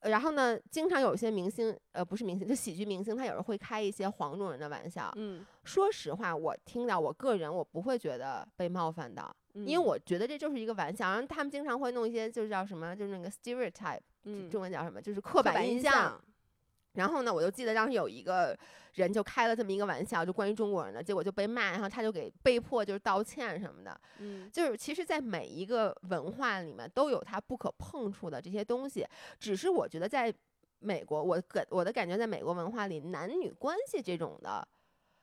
[0.00, 5.12] 呃然后呢，经常有一些明星，呃，不是明星，就喜剧明星，他有时候会开一些黄种人的玩笑。
[5.16, 11.10] 嗯，说实话，我听到我个人我不会觉得被冒犯到，因为嗯我觉得这就是一个玩笑。
[11.10, 16.20] 然后他们经常会弄一些，就是叫什么，就是那个 stereotype，嗯中文叫什么，就是刻刻板印象。
[16.94, 17.06] 象。
[17.06, 18.56] 然后呢，我就记得当时有一个
[18.94, 24.00] 人就开了这么一个玩笑，就关于中国人的，结果就被骂，然后他就给被迫就是道歉什么的。
[24.18, 29.06] 嗯就是其实，在每一个文化里面都有它不可碰触的这些东西，
[29.38, 30.32] 只是我觉得在
[30.80, 34.66] 美国，我感我的感觉，在美国文化里，男女关系这种的。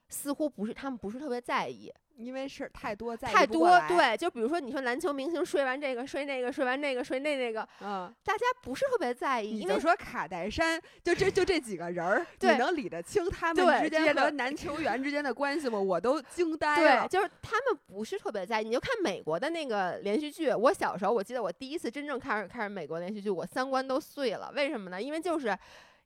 [0.09, 15.79] 似乎不是他们不是特别在意，因为事儿太多，在意太多对，就比如说你说篮球明星睡完这个睡那个睡完那个睡那那个，嗯，大家不是特别在意，你因为就说卡戴珊，就这就这几个人儿，你对能理得清他们之间和男球员之间的关系吗？
[15.79, 17.07] 我都惊呆了对，了。
[17.07, 18.65] 就是他们不是特别在意。
[18.65, 24.51] 你就看美国的那个连续剧，我小时候我记得我第一次真正开始看美国连续剧，我三观都碎了。
[24.55, 25.01] 为什么呢？
[25.01, 25.57] 因为就是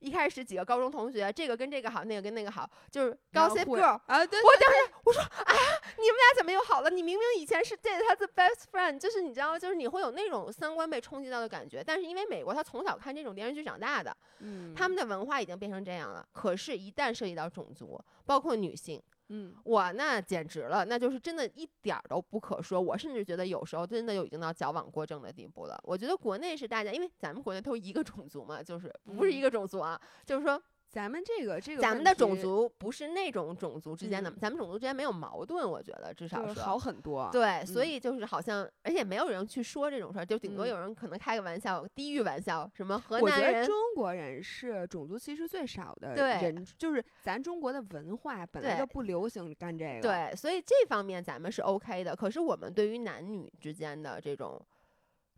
[0.02, 4.02] 一开始几个高中同学，这个跟这个好，那个跟那个好，就是然后 Gossip 会 Girl。
[4.08, 5.54] 啊，对，我当时我说啊，
[5.98, 6.90] 你们俩怎么又好了？
[6.90, 11.84] 你明明以前是这他的 best friend，就是你知道，就是你会有那种三观被冲击到的感觉。
[11.86, 16.28] 但是因为美国他从小看这种电视剧长大的，嗯，他们的文化已经变成这样了。
[16.32, 19.00] 可是，一旦涉及到种族，包括女性，
[19.34, 22.82] 嗯我，那简直了，那就是真的一点儿都不可说。
[22.82, 25.80] 我甚至觉得有时候真的有已经到矫枉过正的地步了。
[25.86, 37.30] 我觉得国内是大家，因为咱们国内都一个种族嘛，就是不是一嗯个种族啊，就是说咱们这个这个咱们的种族不是那种种族之间的，嗯咱们种族之间没有矛盾，我觉得至少是好很多。
[37.32, 52.13] 对，所嗯以就是好像，而且没有人去说这种事儿，就顶多嗯有人可能开个玩笑，地域玩笑，什么河南人，中国人是种族歧视最少的对人，就是咱中国的文化本来就不流行干这个。，对，所以这方面咱们是 OK 的。
[52.13, 54.62] 可是我们对于男女之间的这种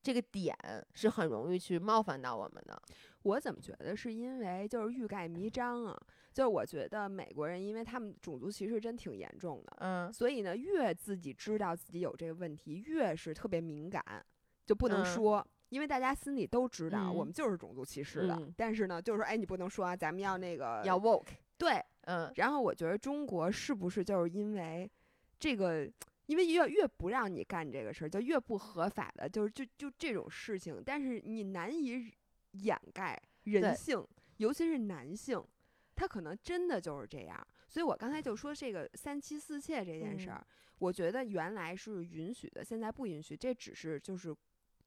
[0.02, 0.56] 这个点
[0.94, 2.82] 是很容易去冒犯到我们的。
[3.24, 6.00] 我怎么觉得是因为就是欲盖弥彰啊？
[6.34, 14.04] 就是我觉得美国人，因为他们种族歧视真挺严重的，嗯所以呢，越自己知道自己有这个问题，越是特别敏感，
[14.66, 15.48] 就不能嗯说。
[15.70, 21.26] 因为大家心里都知道，我嗯们就是种族歧视的，嗯但是呢，就是说，哎，你不能说啊，咱们要那个要 woke，
[21.58, 21.84] 对。
[22.06, 24.90] 嗯然后我觉得中国是不是就是因为
[25.40, 25.90] 这个，
[26.26, 32.14] 因为越越不让你干这个事儿，就越不合法的，就是就就这种事情，但是你难以
[32.54, 34.04] 掩盖人性，
[34.38, 35.44] 尤其是男性，
[35.96, 37.48] 他可能真的就是这样。
[37.68, 40.48] 所以我刚才就说这个三妻四妾这件事嗯儿，
[40.80, 44.36] 我觉得原来是允许的，现在不允许，这只是就是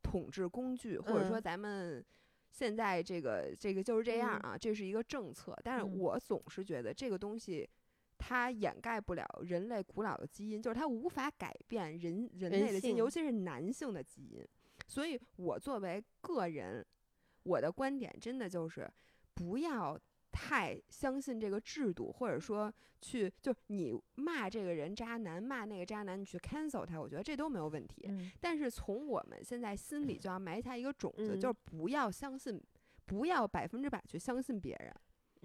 [0.02, 2.04] 统治工具，或者说嗯咱们。
[2.48, 7.68] 现在这个这个就是这样嗯啊，这是一个政策，但是嗯我总是觉得这个东西
[8.16, 14.42] 它掩盖不了人类古老的基因，就是它无法改变人人人类的基因，尤其是男性的基因。
[14.86, 16.86] 所以，我作为个人，
[17.46, 18.90] 我的观点真的就是
[19.34, 19.98] 不要
[20.32, 28.04] 太相信这个制度，或者说去就你骂这个人渣男，骂那个渣男，你去 cancel 他，我觉得这都没有问题。
[28.08, 32.60] 嗯但是从我们现在心里就要埋下一个种子，嗯就是不要相信，
[33.06, 34.92] 不要百分之百去相信别人。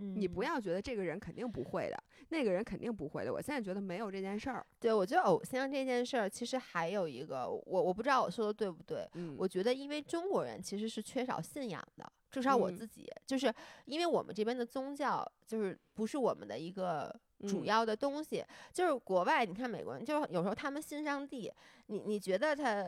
[0.01, 3.31] 你不嗯要觉得这个人肯定不会的，那个人肯定不会的。
[3.31, 4.65] 我现在觉得没有这件事儿。
[4.79, 9.07] 对，我觉得偶像这件事儿，其实还有一个，我我不知道我说的对不对。
[9.13, 13.53] 嗯，我觉得，因为中国人其实是缺少信仰的，至少我嗯自己，就是
[13.85, 17.13] 因为我们这边的宗教就是不是我们的一个
[17.47, 21.51] 主嗯要的东西，就是国外，你看美国人，就是有时候他们信上帝，
[21.87, 22.87] 你你觉得他。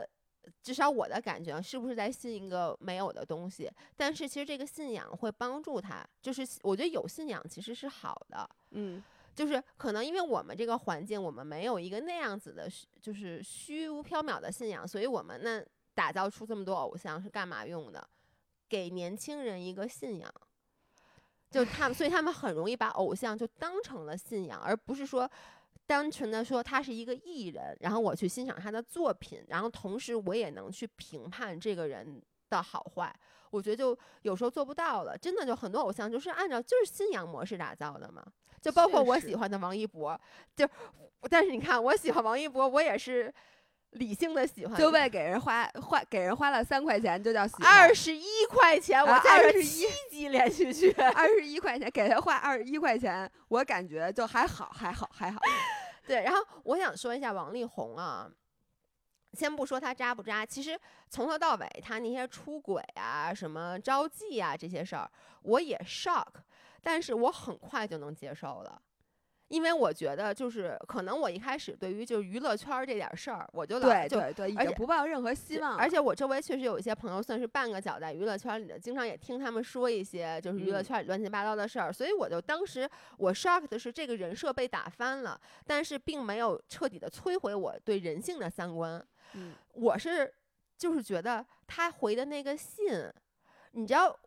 [0.62, 3.72] 至少我的感觉是不是在信一个没有的东西？
[3.96, 8.50] 但是其实这个信仰会帮助他，就是我觉得有信仰其实是好的。
[8.72, 9.04] 嗯
[9.36, 12.70] 就是可能因为我们这个环境，我们没有一个那样子的，
[13.02, 18.08] 就是虚无缥缈的信仰，所以我们那打造出这么多偶像是干嘛用的？
[18.70, 20.32] 给年轻人一个信仰，
[21.50, 25.30] 就他们，所以他们很容易把偶像就当成了信仰，而不是说
[25.94, 33.16] 单纯的说他是一个艺人，然后我去欣赏他的作品，然后同时我也能去评判这个人的好坏。
[33.52, 38.26] 我觉得就有时候做不到了，真的就很多偶像就是按照就是信仰模式打造的嘛，
[38.60, 40.20] 就包括我喜欢的王一博，
[40.56, 40.68] 就
[41.30, 43.32] 但是你看我喜欢王一博，我也是
[43.92, 55.40] 理性的喜欢，就为给人花花给人花了三块钱，就叫喜欢二十一块钱，我啊在这21七集连续剧，二十一块钱，给他花二十一块钱，我感觉就还好，还好，还好。
[56.06, 58.30] 对，然后我想说一下王力宏啊，
[59.34, 65.10] 先不说他渣不渣，其实从头到尾他那些出轨啊、什么招妓啊这些事儿，
[65.42, 66.28] 我也 shock，
[66.82, 68.82] 但是我很快就能接受了。
[69.54, 75.78] 因为我觉得，就是可能我一开始对于就是娱乐圈儿这点事儿，我就对对对，已经不抱任何希望。
[75.78, 82.90] 而且我周围确实有一些朋友算是半个脚在娱乐圈里的，经常也听他们说一些就是娱乐嗯圈里乱七八糟的事儿，所以我就当时
[83.20, 89.06] 我 shock 的是这个人设被打翻了，但是并没有彻底的摧毁我对人性的三观。
[89.36, 90.34] 嗯我是
[90.80, 93.08] 就是觉得他回的那个信，
[93.74, 94.18] 你知道，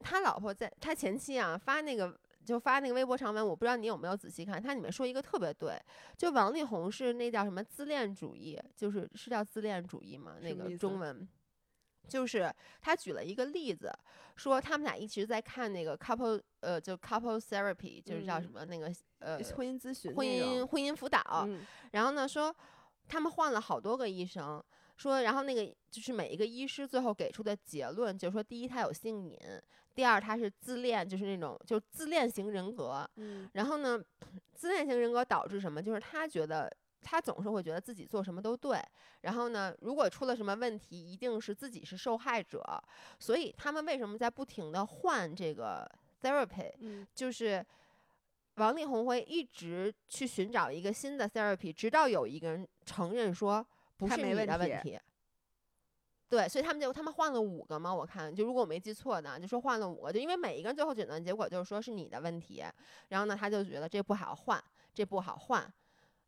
[0.00, 2.18] 他老婆在他前妻啊发那个。
[2.48, 5.78] 就发那个微博长文，我不知道你有没有仔细看，它里面说一个特别对，
[6.16, 10.36] 就王力宏是那叫什么自恋主义，就是是叫自恋主义吗？
[10.40, 11.28] 那个中文，
[12.08, 13.92] 就是他举了一个例子，
[14.34, 18.52] 说他们俩一直在看那个 couple 呃，就 couple therapy，就是叫什嗯。
[18.52, 21.66] 么那个呃婚姻咨询婚姻婚姻辅导，嗯。
[21.92, 22.54] 然后呢说
[23.06, 24.64] 他们换了好多个医生，
[24.96, 29.38] 说然后那个就是每一个医师最后给出的结论就是说，第一他有性瘾，
[29.98, 34.00] 第二他是自恋，就是那种就自恋型人格，嗯然后呢，
[34.54, 35.82] 自恋型人格导致什么？
[35.82, 38.80] 就是他觉得他总是会觉得自己做什么都对，
[39.22, 42.62] 然后呢，如果出了什么问题，一定是自己是受害者，
[43.18, 45.84] 所以他们为什么在不停的换这个
[46.22, 46.70] therapy？
[46.78, 47.66] 嗯就是
[48.54, 54.96] 王力宏会一直去寻找一个新的 therapy，直到有一个人承认说不是你的问题。
[56.28, 62.62] 对，所以他们就他们换了五个嘛，我看就如果我没记错的，就说换了五个，就因为每一个人最后诊断结果就是说是你的问题，
[63.08, 64.62] 然后呢他就觉得这不好换，
[64.92, 65.72] 这不好换，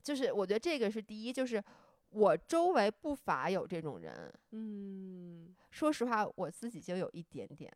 [0.03, 1.63] 就是我觉得这个是第一，就是
[2.09, 7.71] 我周围不乏有这种人，嗯，说实话我自己就有一点点，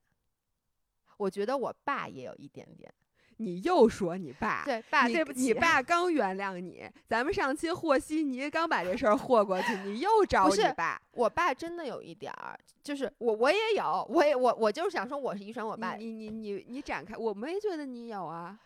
[1.18, 2.92] 我觉得我爸也有一点点，
[3.38, 4.64] 你又说你爸。
[4.64, 11.00] 对爸，你对不起，你爸 刚原谅你，咱们上期和稀泥刚把这事儿和过去，你又找你爸。
[11.12, 18.58] 我爸真的有一点儿，就是我我也有，我也我我就是想说我是遗传我爸，你你你你你展开，我没觉得你有啊。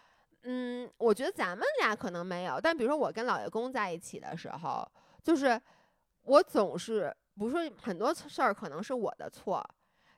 [0.44, 4.88] 嗯，我觉得咱们俩可能没有，但比如说我跟老爷公在一起的时候，
[5.22, 5.60] 就是
[6.22, 9.62] 我总是不是很多事儿可能是我的错，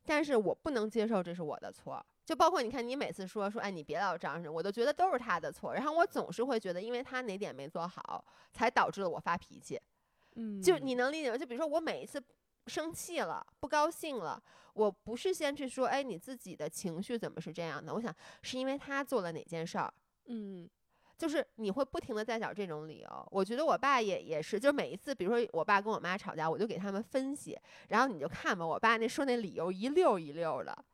[0.04, 2.04] 但是我不能接受这是我的错。
[2.30, 5.74] 就包括你看，你每次说说，哎，你别老这样式，我都觉得都是他的错。
[5.74, 9.80] 然后我总是会觉得，因为他哪点没做好，才导致了我发脾气。
[10.36, 11.36] 嗯就你能理解吗？
[11.36, 12.22] 就比如说我每一次
[12.68, 14.40] 生气了、不高兴了，
[14.74, 17.92] 我不是先去说，哎，你自己的情绪怎么是这样的？
[17.92, 19.92] 我想是因为他做了哪件事儿。
[20.26, 20.70] 嗯
[21.18, 23.28] 就是你会不停的在找这种理由。
[23.32, 30.84] 我觉得我爸也也是，就每一次，比如说我爸跟我妈吵架，我就给他们分析，然后你就看吧，我爸那说那理由一溜一溜的。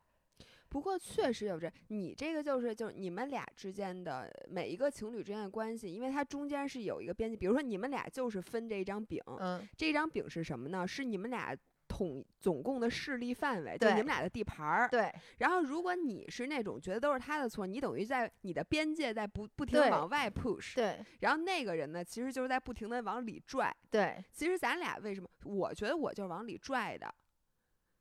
[0.69, 10.87] 不过确实有这，你这个就是就是你们俩之间的每一个情侣之间的关系，因为它中间是有一个边界，比如说你们俩就是分这一张饼，嗯这张饼是什么呢？
[10.87, 11.55] 是你们俩
[11.87, 14.89] 统总共的势力范围，就对你们俩的地盘儿。
[14.89, 23.73] 对然后，如果你是那种觉得都是他的错，你等于在你的边界在不不停的往外 push，对然后那个人呢，其实就是在不停的往里拽。
[23.89, 25.29] 对，其实咱俩为什么？
[25.45, 27.13] 我觉得我就是往里拽的。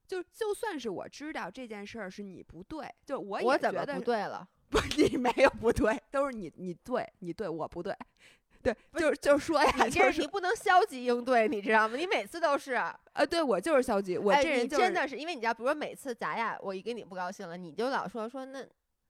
[0.06, 4.46] 就就算是我知道这件事儿是你不对，就我也我怎么觉得不对了？
[4.68, 7.96] 不，你没有不对，都是你你对，你对我不对，
[8.62, 11.96] 对，就是就是说呀，你就是你不能消极应对，你知道吗？
[11.96, 12.74] 你每次都是。
[13.12, 18.60] 呃，对我就是消极，我哎这人就是、你真的是因为你知道，比如说每次咱俩我一跟你不高兴了，你就老说说那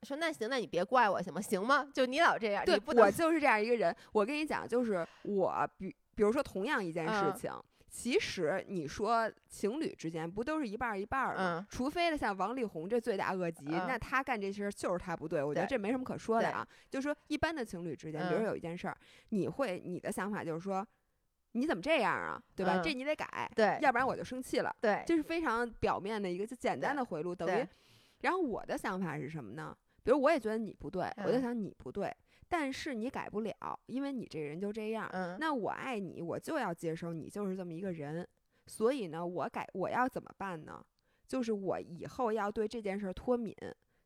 [0.03, 1.41] 说那行，那你别怪我行吗？
[1.41, 1.89] 行吗？
[1.95, 3.97] 就你老这样，对你不能我就是这样一个人。
[4.13, 7.51] 我跟你讲，就是我比比如说同样一件事嗯情。
[7.89, 11.59] 其实你说情侣之间不都是一半儿一半儿吗？
[11.61, 16.67] 嗯除非了像王力宏这罪大恶极，嗯那他干这些事儿就是他不对，我觉得这没什么可说的啊。
[16.91, 18.97] 就说一般的情侣之间，比如嗯说有一件事儿，
[19.31, 20.87] 你会你的想法就是说，
[21.53, 22.43] 你怎么这样啊？
[22.55, 22.77] 对吧？
[22.77, 24.75] 嗯这你得改，对要不然我就生气了。
[24.81, 27.67] 对这是非常表面的一个就简单的回路，等于。
[28.21, 29.77] 然后我的想法是什么呢？
[30.03, 32.15] 比如我也觉得你不对，我就嗯想你不对，
[32.49, 33.55] 但是你改不了，
[33.87, 35.09] 因为你这个人就这样。
[35.13, 38.27] 嗯那我爱你，我就要接受你就是这么一个人。
[38.67, 40.85] 所以呢，我改我要怎么办呢？
[41.27, 43.55] 就是我以后要对这件事儿脱敏，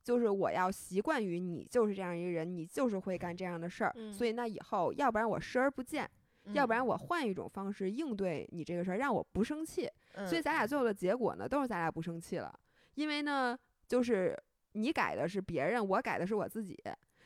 [0.03, 3.93] 就是我要习惯于你就是这样一个人，你就是会干这样的事儿。
[3.97, 6.11] 嗯所以那以后，要不然我视而不见，
[6.55, 9.91] 要不然我换一种方式应对你这个事儿，让我不生气。
[10.15, 12.59] 嗯，所以咱俩最后的结果呢，都是咱俩不生气了，
[12.95, 14.37] 因为呢，就是
[14.73, 16.79] 你改的是别人，我改的是我自己，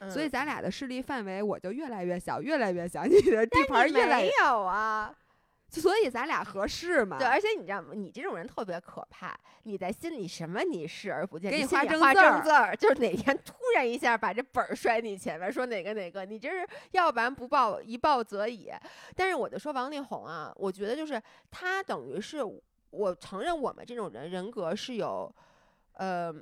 [0.04, 5.14] 嗯所以咱俩的势力范围我就越来越小，越来越小， 你的地盘越来越，没有啊。
[5.70, 7.18] 所以咱俩合适嘛。
[7.18, 7.88] 对，而且你知道吗？
[7.94, 9.36] 你这种人特别可怕。
[9.64, 18.70] 你在心里什么你视而不见，给你画画正字儿正字儿，就是哪天突然一下把这本儿摔你前面，说哪个哪个，你这是要不然不报一报则已。
[19.16, 22.38] 但是我就说王力宏啊，我觉得就是他等于是
[22.90, 25.34] 我承认我们这种人人格是有，
[25.94, 26.32] 呃。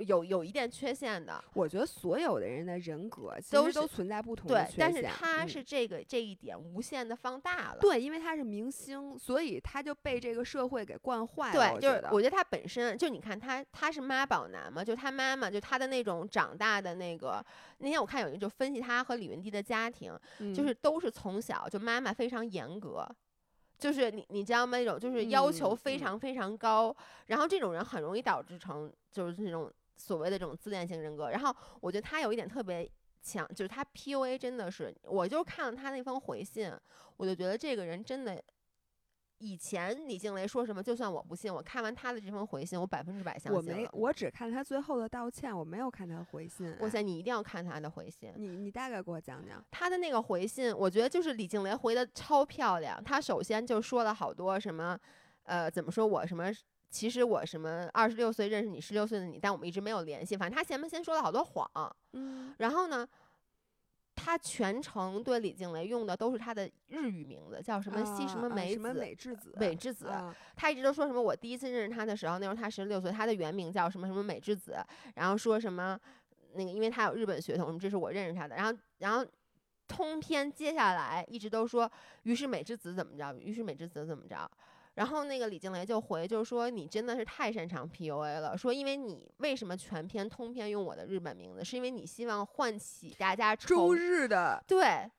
[0.00, 7.78] 有有一点缺陷的，我觉得所有的人的人格其都实都是存在不同的缺，对但是他是这个这一点无限的放大了。
[7.80, 11.52] 对，因为他是明星，所以他就被这个社会给惯坏了。
[11.52, 17.44] 对，我觉得就是我觉得他本身就你看他他是妈宝男嘛，就他妈妈就他的那种长大的那个，
[17.78, 20.12] 那天我看有人就分析他和李云迪的家庭，
[20.54, 23.06] 就嗯是都是从小就妈妈非常严格。
[23.78, 24.76] 就是你，你知道吗？
[24.76, 26.94] 那种就是要求非常非常高，
[27.28, 31.30] 然后这种人很容易导致成就是那种所谓的这种自恋型人格。
[31.30, 32.90] 然后我觉得他有一点特别
[33.22, 36.72] 强，就是他 PUA 真的是，我就看了他那封回信，
[37.16, 38.42] 我就觉得这个人真的。
[39.42, 43.88] 以前李静蕾说什么，就算我不信，我看完他的这封回信，我百分之百相我没。
[43.94, 46.76] 我只看他最后的道歉，我没有看他回信。
[46.80, 48.30] 哇塞，你一定要看他的回信。
[48.36, 49.64] 你你大概给我讲讲。
[49.70, 53.02] 他的那个回信，我觉得就是李静蕾回的超漂亮。
[53.02, 55.00] 他首先就说了好多什么，
[55.44, 56.52] 呃，怎么说我什么，
[56.90, 60.36] 其实我什么二十六岁认识你，十六岁的你，但我们一直没有联系。
[60.36, 63.08] 反正他前面先说了好多谎，嗯，然后呢，
[64.16, 68.92] 他全程对李静蕾用的都是他的日语名字，叫什么西什么美子。
[68.92, 71.22] 美智子，美智子啊他一直都说什么？
[71.22, 74.76] 我第一次认识他的时候，那时候他十六岁，他的原名叫什么什么美智子，
[75.14, 75.98] 然后说什么
[76.54, 78.56] 那个，因为他有日本血统，这是我认识他的。
[78.56, 79.24] 然后，然后
[79.86, 81.90] 通篇接下来一直都说，
[82.24, 84.50] 于是美智子怎么着，于是美智子怎么着。
[85.00, 95.10] 然后那个李静蕾就回，就是说你真的是太擅长 PUA 了，说因为你为什么全篇通篇用我的日本名字，是因为你希望唤起大家周日的对，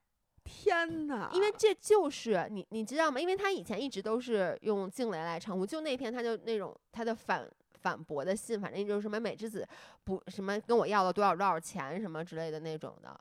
[0.43, 3.19] 天呐，因为这就是你，你知道吗？
[3.19, 9.67] 因为他以前一直都是用静蕾来称呼，就那篇他就那种他的反反驳的信，反正就是什么美智子
[10.03, 13.19] 不什么跟我要了多少多少钱什么之类的那种的，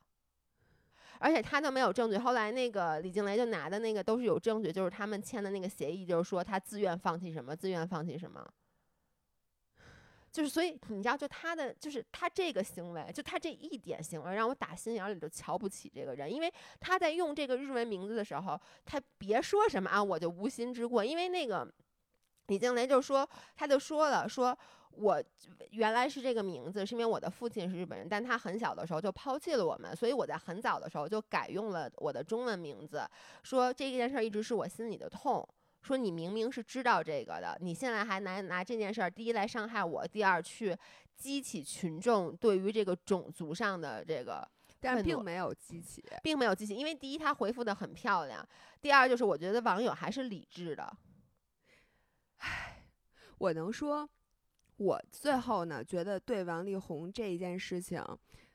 [1.20, 2.18] 而且他都没有证据。
[2.18, 8.44] 后来那个李静蕾就拿的那个都是有证据，就是他们签的那个协议，就是说他自愿放弃什么，自愿放弃什么。
[10.32, 21.68] 就是，所以你知道，就他的，就是他这个行为，就他这一点行为，让我打心眼里就瞧不起这个人，因为他在用这个日文名字的时候，他别说什么啊，我就无心之过，因为那个
[22.46, 24.56] 李静蕾就说，他就说了，说
[24.96, 25.22] 我
[25.70, 33.08] 原来是这个名字，是因为我的父亲是日本人，但他很小的时候就抛弃了我们，所以我在很早的时候就改用了我的中文名字，
[33.42, 35.46] 说这件事儿一直是我心里的痛。
[35.82, 40.76] 说你明明是知道这个的，你现在还拿拿这件事儿，第一来伤害我，第二去
[41.16, 44.46] 激起群众对于这个种族上的这个
[44.78, 46.04] 但是并没有激起。
[46.22, 48.46] 并没有激起，因为第一他回复的很漂亮，
[48.82, 50.94] 第二就是我觉得网友还是理智的。
[52.38, 52.82] 唉
[53.38, 54.06] 我能说，
[54.80, 58.02] 我最后呢，觉得对王力宏这一件事情，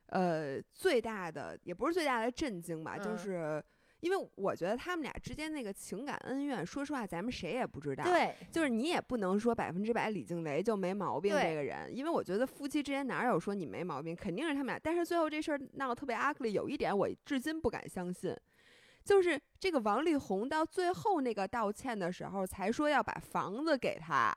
[0.07, 3.63] 呃，最大的也不是最大的震惊吧，就嗯是
[3.99, 14.79] 因为我觉得他们俩之间那个情感恩怨，说实话，咱们谁也不知道。，对，就是你也不能说百分之百李静蕾就没毛病这个人，因为我觉得夫妻之间哪有说你没毛病，肯定是他们俩。
[14.81, 18.35] 但是最后这事儿闹得特别 ugly，有一点我至今不敢相信，
[19.03, 24.35] 就是这个王力宏到最后那个道歉的时候才说要把房子给他。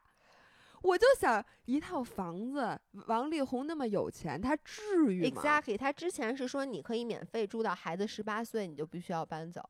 [0.83, 9.63] 我就想，一套房子，王力宏那么有钱，他至于吗 Exactly，他之前是说你可以免费住到孩子十八岁，你就必须要搬走。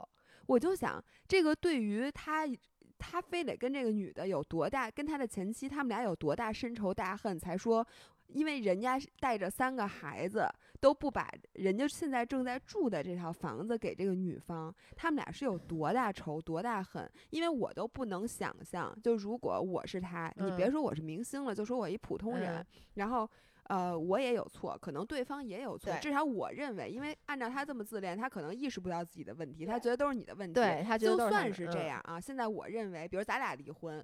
[0.47, 2.47] 我就想，这个对于他，
[2.99, 7.87] 他非得跟这个女的有多大，跟他的前妻他们俩有多大深仇大恨，才说，
[8.29, 10.49] 因为人家是带着三个孩子，
[10.81, 17.11] 都不把人家现在正在住的这套房子给这个女方，他们俩是有多大仇多大恨？
[17.31, 23.29] 因为我都不能想象，就如果我是他，你别嗯说我是明星了，就说我一普通人，嗯然后。
[23.65, 30.55] 呃，我也有错，可能对方也有错，至少我认为，因为按照他这么自恋，他可能意识不到自己的问题，他觉得都是你的问题。
[30.55, 34.03] 对他觉得就算是这嗯样啊，现在我认为，比如咱俩离婚，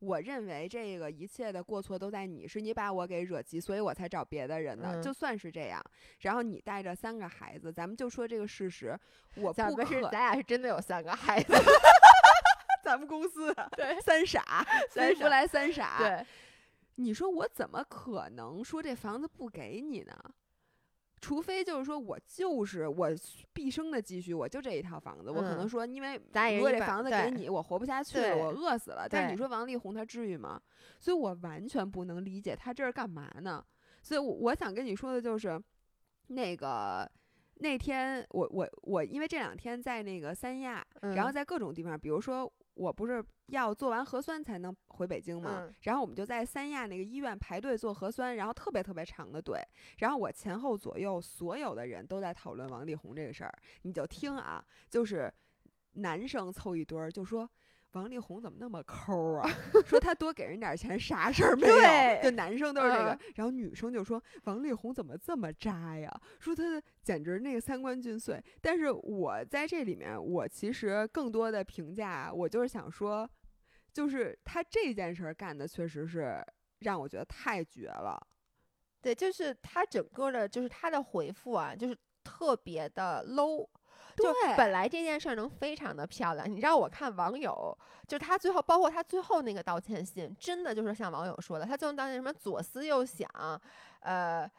[0.00, 4.96] 我认为这个一切的过错都在你，是你把我给惹急，所以我才找别的人的。
[4.96, 5.82] 嗯就算是这样，
[6.20, 8.98] 然后你带着三个孩子，咱们就说这个事实，
[9.36, 11.52] 我不咱们是，咱俩是真的有三个孩子，
[12.82, 14.42] 咱们公司对三傻，
[14.88, 16.26] 三傻飞福来三傻，对，
[16.96, 20.14] 你说我怎么可能说这房子不给你呢？
[21.20, 23.10] 除非就是说我就是我
[23.52, 26.14] 毕生的积蓄，我就这一套房子，我可能嗯说，因为
[26.56, 29.06] 如果这房子给你，我活不下去了，我饿死了。
[29.08, 30.60] 但是你说王力宏他至于吗？
[30.98, 33.64] 所以我完全不能理解他这是干嘛呢？
[34.02, 35.62] 所以我我想跟你说的就是，
[36.28, 37.10] 那个
[37.56, 45.64] 那天我我我因为这两天在那个三亚，然后嗯在各种地方，比如说我不是要做完核酸才能回北京吗？
[45.66, 49.60] 嗯然后我们就在三亚那个医院排队做核酸，然后特别特别长的队，
[49.98, 53.52] 然后我前后左右所有的人都在讨论王力宏这个事儿，
[53.82, 55.32] 你就听啊，就是
[55.92, 57.50] 男生凑一堆儿就说。
[57.92, 59.48] 王力宏怎么那么抠啊？
[59.84, 61.74] 说他多给人点钱，啥事儿 没有。
[61.74, 66.10] 对就男生都是这个，嗯然后女生就说王力宏怎么这么渣呀？
[66.38, 68.42] 说他的简直那个三观尽碎。
[68.60, 73.28] 但是我在这里面，我其实更多的评价，我就是想说，
[73.92, 76.44] 就是他这件事儿干的确实是
[76.80, 78.24] 让我觉得太绝了。
[79.02, 83.66] 对，就是他整个的，就是他的回复啊，就是特别的 low。
[84.22, 93.28] 就本来这件事儿能非常的漂亮，你知道我看网友，就他最后，包括他最后那个道歉信，真的就是像网友说的，他最后道歉什么左思右想，
[94.00, 94.50] 呃，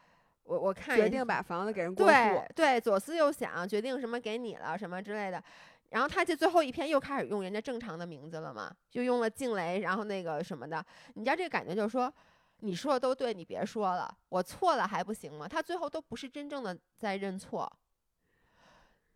[0.44, 5.42] 我我看决人定把房子给人过对户，对，左思右想，决定什么给你了什么之类的。
[5.90, 10.82] 然后他这最后一篇又开始用人家正常的名字了嘛，就用了静蕾，然后那个什么的，
[11.14, 12.10] 你知道这个感觉就是说，
[12.60, 15.46] 你说的都对，你别说了，我错了还不行吗？
[15.46, 17.70] 他最后都不是真正的在认错，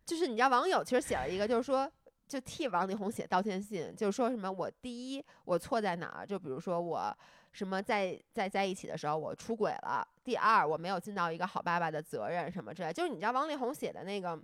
[0.07, 1.91] 就是你知道网友其实写了一个，就是说。
[2.27, 6.25] 就替王力宏写道歉信，就是说什么我第一我错在哪儿？
[6.25, 7.17] 就比如说我
[7.53, 12.91] 什么在在在一起的时候我出轨了，第二我没有尽到一个好爸爸的责任什么之类。
[12.91, 14.37] 就是你知道王力宏写的那个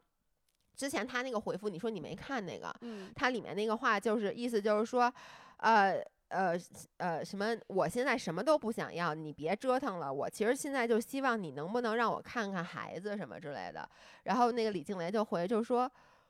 [0.77, 5.13] 之前他那个回复，你说你没看那个，嗯，他里面那个话就是意思就是说，
[5.57, 6.01] 呃
[6.33, 6.59] 呃
[6.97, 13.87] 呃什么，我现在什么都不想要，你别折腾了，我其实现在就希望你能不能让我看看孩子什么之类的。
[14.23, 15.89] 然后那个李静蕾就回就是说。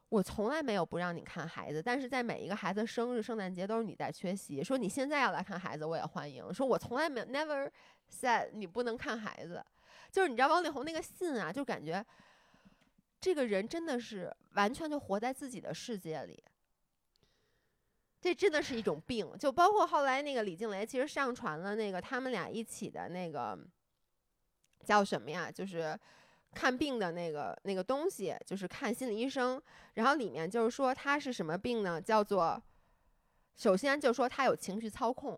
[0.09, 4.63] 我从来没有不让你看孩子，但是在每一个孩子生日、圣诞节都是你在缺席。
[4.63, 6.53] 说你现在要来看孩子，我也欢迎。
[6.53, 7.67] 说我从来没有 never
[8.11, 9.65] said 你不能看孩子，
[10.11, 12.05] 就是你知道王力宏那个信啊，就感觉
[13.19, 16.43] 这个人真的是完全就活在自己的世界里。
[18.23, 23.59] 这真的是一种病，就包括后来那个李静蕾其实上传了那个他们俩一起的那个
[24.85, 25.51] 叫什么呀？
[25.51, 25.99] 就是
[26.53, 29.61] 看病的那个那个东西，就是看心理医生。
[29.95, 31.99] 然后里面就是说他是什么病呢？
[31.99, 32.63] 叫做
[33.57, 35.37] 首先就说他有情绪操控，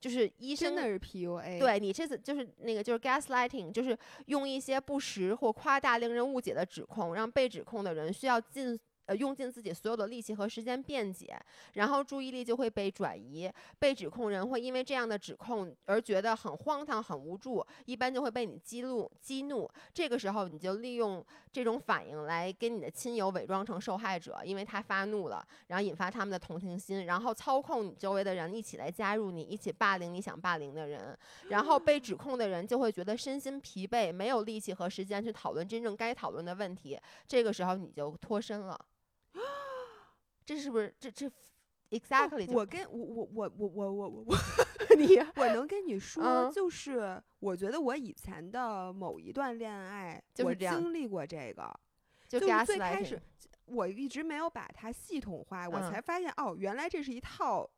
[0.00, 11.38] 就是医生真的是 PUA。，对你这次就是那个就是 gaslighting，就是用一些不实或夸大、令人误解的指控，让被指控的人需要尽呃用尽自己所有的力气和时间辩解，
[11.72, 19.68] 然后注意力就会被转移，被指控人会因为这样的指控而觉得很荒唐、很无助，一般就会被你激怒、激怒。
[19.94, 31.16] 这个时候你就利用这种反应来跟你的亲友伪装成受害者，因为他发怒了，然后引发他们的同情心，然后操控你周围的人一起来加入你，一起霸凌你想霸凌的人。
[31.48, 36.98] 然后被指控的人就会觉得身心疲惫，没有力气和时间去讨论真正该讨论的问题。
[37.26, 38.78] 这个时候你就脱身了。
[40.46, 41.30] 这是不是这这
[41.90, 44.36] exactly 就、我跟我我我我我我我我
[44.96, 51.78] 你我能跟你说，嗯就是我觉得我以前的某一段恋爱，我就是这样经历过这个，
[52.28, 53.20] 就就是最开始
[53.66, 57.68] 我一直没有把它系统化，我嗯才发现哦，原来这是一套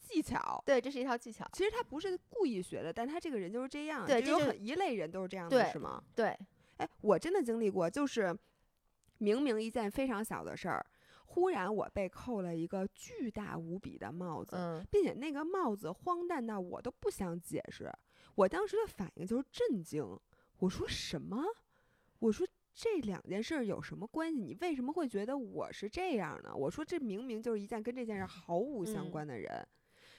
[0.00, 0.62] 技巧。
[0.66, 1.48] 对，这是一套技巧。
[1.52, 4.04] 其实他不是故意学的，但他这个人就是这样。
[4.06, 6.02] 就有对就很一类人都是这样的，是吗？
[6.14, 6.36] 对，
[6.78, 8.36] 哎，我真的经历过，就是
[9.18, 10.84] 明明一件非常小的事儿，
[11.26, 17.92] 忽然我被扣了一个巨大无比的帽子，嗯并且那个帽子荒诞到我都不想解释。
[18.34, 20.18] 我当时的反应就是震惊，
[20.58, 21.42] 我说什么？
[22.20, 24.38] 我说这两件事儿有什么关系？
[24.38, 26.54] 你为什么会觉得我是这样呢？
[26.54, 29.66] 我说这明明就是一件跟这件事毫无相嗯关的人。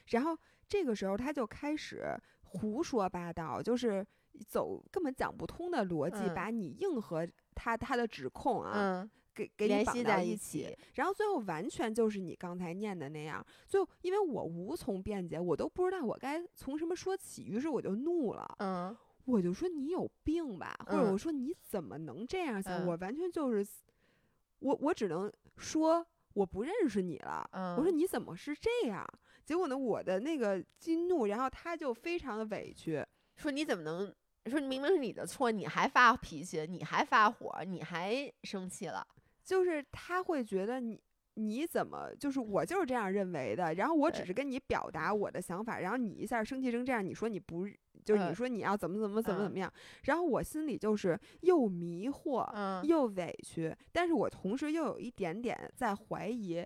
[0.08, 0.36] 然后
[0.66, 4.06] 这个时候他就开始胡说八道，就是
[4.46, 9.10] 走根本讲不通的逻辑，嗯把你硬和他他的指控啊，嗯，
[9.46, 13.44] 给给你联系在一起然后最后完全就是你刚才念的那样。
[13.66, 22.82] 最后因为我无从辩解，我都不知道我该从什么说起，于是我就怒了，嗯我就说你有病吧，或者嗯我说你怎么能这样想？
[22.82, 23.64] 嗯我完全就是，
[24.58, 27.48] 我我只能说我不认识你了。
[27.52, 29.06] 嗯，我说你怎么是这样？
[29.44, 33.04] 结果呢，我的那个激怒，然后他就非常的委屈，
[33.36, 34.12] 说你怎么能
[34.46, 39.06] 说明明是你的错，你还发脾气，你还发火，你还生气了？
[39.48, 41.00] 就是他会觉得你
[41.36, 47.66] 你怎么就是我就是这样认为的，然后我只是跟你表达我的想法，然后你一下生气成这样，你说你不
[48.04, 49.72] 就是你嗯说你要怎么怎么怎么怎嗯么样，
[50.04, 56.58] 然后我心里就是又迷惑嗯，又委屈，但是我同时又有一点点在怀疑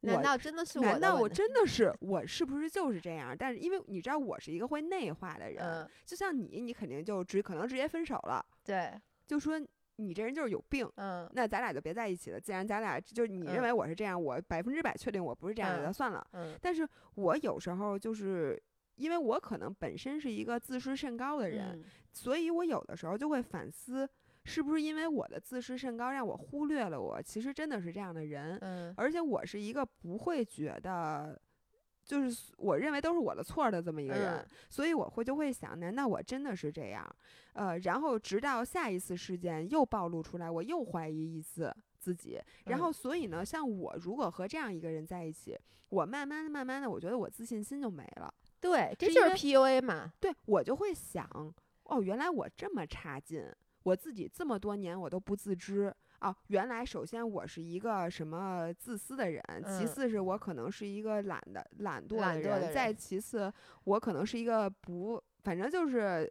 [0.00, 0.12] 我。
[0.12, 3.34] 难道真的是我的难道我真的是我是不是就是这样？
[3.38, 8.92] 但是因为你知道我是一个会内化的人，嗯，就像你，你肯定就直可能直接分手了，对，
[9.26, 9.60] 就说
[9.96, 12.40] 你这人就是有病，嗯那咱俩就别在一起了。
[12.40, 16.26] 既然咱俩就是你认嗯为我是这样，我百分之百确定我不是这样的，嗯那算了。
[16.32, 18.60] 嗯但是我有时候就是
[18.96, 24.08] 因为我可能本身是一个自视甚高的人，嗯所以我有的时候就会反思，
[24.44, 31.40] 是不是因为我的自视甚高，让我忽略了我其实真的是这样的人，嗯而且我是一个不会觉得。
[32.04, 37.04] 就是我认为都是我的错儿的这么一个人，嗯所以我会就会想，难道我真的是这样？
[37.54, 48.32] 呃，然后直到下一次事件又暴露出来，我又怀疑一次自己，然嗯后所以呢，像我如果和这样一个人在一起，我慢慢的、慢慢的，我觉得我自信心就没了。
[48.60, 51.26] 对，这就是 PUA 嘛，对我就会想，
[51.84, 53.46] 哦，原来我这么差劲，
[53.84, 55.94] 我自己这么多年我都不自知。
[56.20, 63.52] 哦，原来首先我是一个什么自私的人，其嗯次是我可能是一个懒的懒惰的人再其次
[63.84, 66.30] 我可能是一个不，反正就是。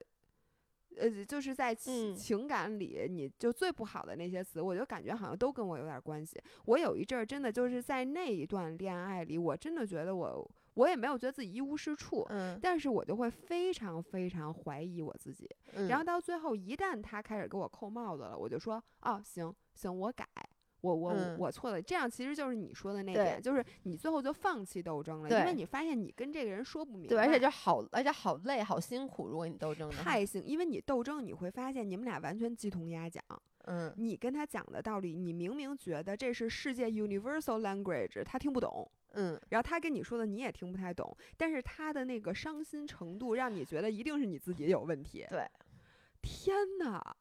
[0.95, 6.39] 呃，就是在情嗯情感里，你就最不好的那些词，我就感觉好像都跟我有点关系。
[6.65, 20.27] 我有一阵儿真的就是在那一段恋爱里，我真的觉得我，我也没有觉得自己一无是处，嗯，但是我就会非常非常怀疑我自己，嗯然后到最后，一旦他开始给我扣帽子了，我就说，哦，行行，我改，
[20.81, 21.81] 我我、嗯我错了。
[21.81, 29.27] 这样其实就是你说的那点，就是你最后就放弃斗争了，因为你发现你跟这个人说不明白，对，而且就好，而且好累，好辛苦。
[29.27, 33.23] 如果你斗争的，太辛，因为你斗争，你会发现你们俩完全鸡同鸭讲。
[33.65, 38.89] 嗯你跟他讲的道理，你明明觉得这是世界 universal language，他听不懂。
[39.11, 45.25] 嗯，然后他跟你说的你也听不太懂，但是他的那个伤心程度让你觉得一定是你自己有问题。
[45.29, 45.47] 对，
[46.21, 47.15] 天哪，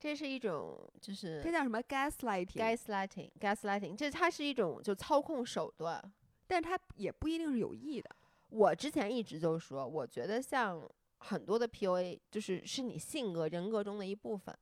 [0.00, 6.02] 这是一种就是这叫什么 gaslighting？gaslighting gaslighting，这它是一种就操控手段。
[6.46, 8.10] 但是他也不一定是有意的。
[8.50, 10.86] 我之前一直就说，我觉得像
[11.18, 14.54] 很多的 PUA，就是是你性格人格中的一部分。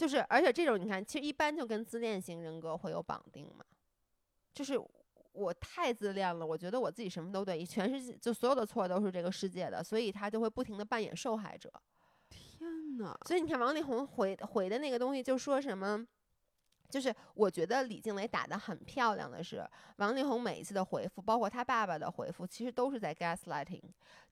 [0.00, 3.62] 就是，而且这种你看，其实一般就跟自恋型人格会有绑定嘛。
[4.54, 4.80] 就是
[5.32, 11.70] 我太自恋了，我觉得我自己什么都对，全世界就所有的错都是这个世界的，所以他就会不停的扮演受害者。
[12.30, 16.02] 天哪，所以你看王力宏回回的那个东西，就说什么，
[16.88, 19.62] 就是我觉得李静蕾打得很漂亮的是，
[19.96, 23.82] 王力宏每一次的回复，包括他爸爸的回复，其实都是在 gaslighting，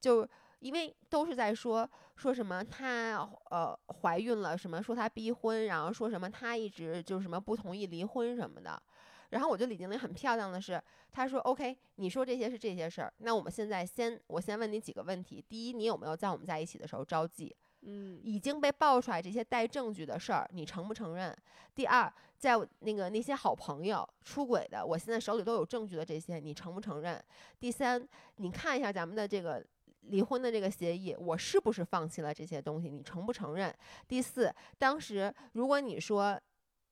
[0.00, 0.26] 就
[0.60, 8.82] 因为都是在说说什么她呃怀孕了，什么说她逼婚，然后说什么她一直就什么不同意离婚什么的。
[9.30, 10.82] 然后我觉得李静蕾很漂亮的是，
[11.12, 15.44] 她说 OK，你说这些是这些事儿，那我们现在先我先问你几个问题。
[15.48, 17.52] 第一，你有没有在我们在一起的时候招妓？
[17.82, 21.36] 嗯，已经被爆出来这些带证据的事儿，你承不承认？
[21.76, 27.22] 第二，在那个那些好朋友出轨的，我现在手里都有证据的这些，你承不承认？
[27.60, 29.64] 第三，你看一下咱们的这个
[30.08, 32.88] 离婚的这个协议，我是不是放弃了这些东西？
[32.88, 33.74] 你承不承认？
[34.06, 36.38] 第四，当时如果你说，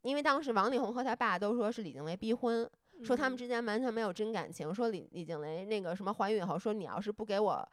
[0.03, 2.69] 因为当时王力宏和他爸都说是李静蕾逼婚，
[3.03, 7.69] 说他们嗯之间完全没有真感情，说李李静蕾那个什么怀孕以后说你要是不给我，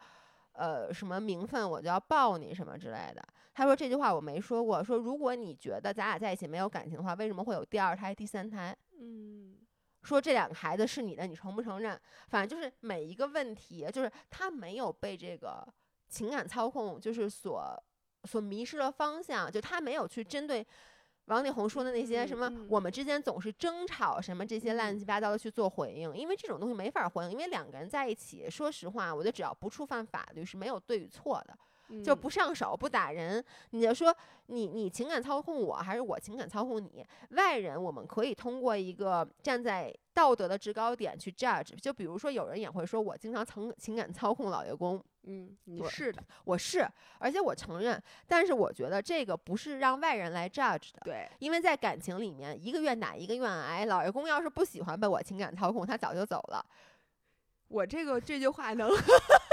[0.52, 3.22] 呃什么名分，我就要抱你什么之类的。
[3.52, 8.76] 他说这句话我没说过，说如果你觉得咱俩在一起没有感情的话，为什么会有第二胎、第三胎？
[8.98, 9.56] 嗯，
[10.04, 11.98] 说这两个孩子是你的，你承不承认？
[12.28, 15.66] 反正就是每一个问题，就是他没有被这个
[16.08, 17.82] 情感操控，就是所
[18.24, 20.64] 所迷失了方向，就他没有去针对
[21.26, 31.58] 王力宏说的那些嗯什么嗯我们之间总是争吵什么这些乱嗯七八糟的去做回应，因为这种东西没法回应，因为两个人在一起，说实话，我觉得只要不触犯法律是没有对与错的。
[32.02, 34.14] 就嗯不上手不打人，你就说
[34.46, 37.04] 你你情感操控我，还是我情感操控你？
[37.30, 51.00] 外人我们可以通过一个站在道德的制高点去 judge，就比如说有人也会说我经常情情感操控老爷公，嗯，你是的，我是，而且我承认，但是我觉得这个不是让外人来 judge 的。
[51.04, 53.86] 对，因为在感情里面，一个愿打一个愿挨。
[53.86, 56.64] 老爷公要是不喜欢被我情感操控，他早就走了。
[57.68, 58.88] 我这个这句话能，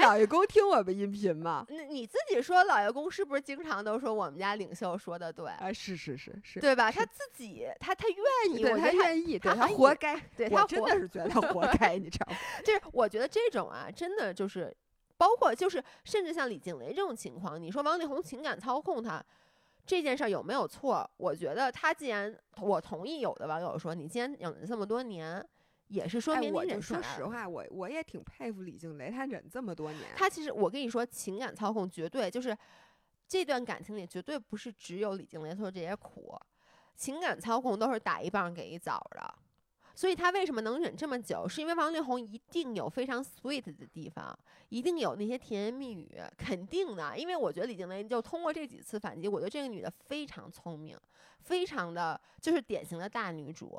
[0.00, 1.64] 老爷公听我们音频吗？
[1.68, 5.46] 那你自己说，老爷公是不是经常都说我们家领袖说的对？
[5.58, 6.90] 哎，是是是是，对吧？
[6.90, 12.36] 他自己，他他愿意，他他愿意，对他他活该，对他真的是觉得他活该，你知道吗？
[12.64, 14.74] 就是我觉得这种啊，真的就是，
[15.16, 19.22] 包括就是，甚至像李静蕾这种情况，你说王力宏情感操控他
[19.86, 21.08] 这件事儿有没有错？
[21.16, 25.44] 我觉得他既然我同意，有的网友说你既然养了这么多年，
[25.90, 26.80] 也是说哎，明你我就忍。
[26.80, 32.56] 说实话，我我也挺佩服李静蕾，她忍这么多年，她其实我跟你说，情感操控绝对就是
[33.26, 36.38] 这段感情里绝对不是只有李静蕾受这些苦，
[36.94, 39.34] 情感操控都是打一棒给一枣的。
[39.92, 41.46] 所以她为什么能忍这么久？
[41.48, 44.38] 是因为王力宏一定有非常 sweet 的地方，
[44.68, 47.18] 一定有那些甜言蜜语，肯定的。
[47.18, 50.96] 因为我觉得李静蕾就通过这几次反击，我觉得这个女的非常聪明，
[51.40, 53.78] 非常的就是典型的大女主。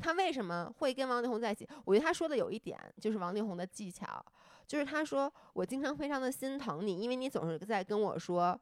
[0.00, 1.68] 她为什么会跟王力宏在一起？
[1.84, 4.24] 我觉得他说的有一点就是王力宏的技巧，
[4.66, 8.60] 就是他说我经常非常的心疼你，因为你总是在跟我说。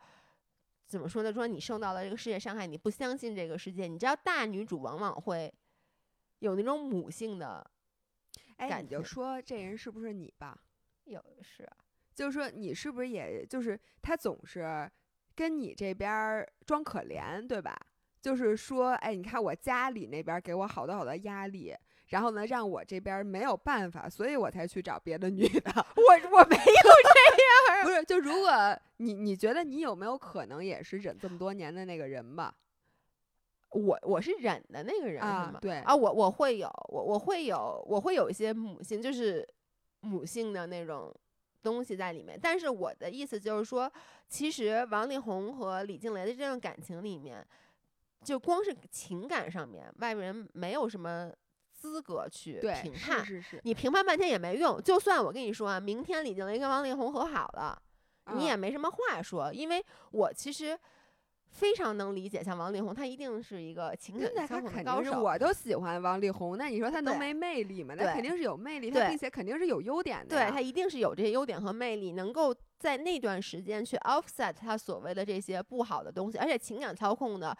[0.86, 1.30] 怎么说呢？
[1.30, 3.86] 说你受到了这个世界伤害，你不相信这个世界。
[3.86, 5.52] 你知道，大女主往往会
[6.38, 7.70] 有那种母性的，
[8.56, 10.58] 哎，感你就觉说这人是不是你吧？
[11.04, 11.68] 有是
[12.14, 14.90] 就是说你是不是也就是他总是
[15.34, 17.78] 跟你这边儿装可怜，对吧？
[18.20, 21.74] 就是说，哎，你看我家里那边儿给我好多好多压力，
[22.08, 25.72] 然后呢，让我这边儿没有办法，所以我才去找别的女的。
[25.74, 28.50] 我我没有这样，不是，就如果
[28.96, 32.54] 你你觉得你有没有可能也是忍这么多年的那个人吧？
[33.70, 35.52] 我我是忍的那个人是吗？
[35.54, 39.46] 啊对啊，我我会有，我我会有，我会有一些母性，就是
[40.00, 41.14] 母性的那种
[41.62, 42.38] 东西在里面。
[42.40, 43.92] 但是我的意思就是说，
[44.26, 47.46] 其实王力宏和李静蕾的这段感情里面，
[48.24, 51.30] 就光是情感上面，外人没有什么
[51.72, 53.24] 资格去，评判。
[53.24, 54.82] 是是是，你评判半天也没用。
[54.82, 57.80] 就算我跟你说啊，明天李静蕾跟王力宏和好了，
[58.34, 60.78] 你也啊没什么话说，因为我其实
[61.46, 65.22] 非常能理解，像王力宏，他一定是一个情感那操控高手。
[65.22, 67.94] 我都喜欢王力宏，那你说他能没魅力吗？
[67.94, 70.50] 对他肯定是有魅力，他并且肯定是有优点的对。
[70.50, 77.56] 他一定是有这些优点和魅力，能够在那段时间去 offset 他所谓的这些不好的东西，而且情感操控的。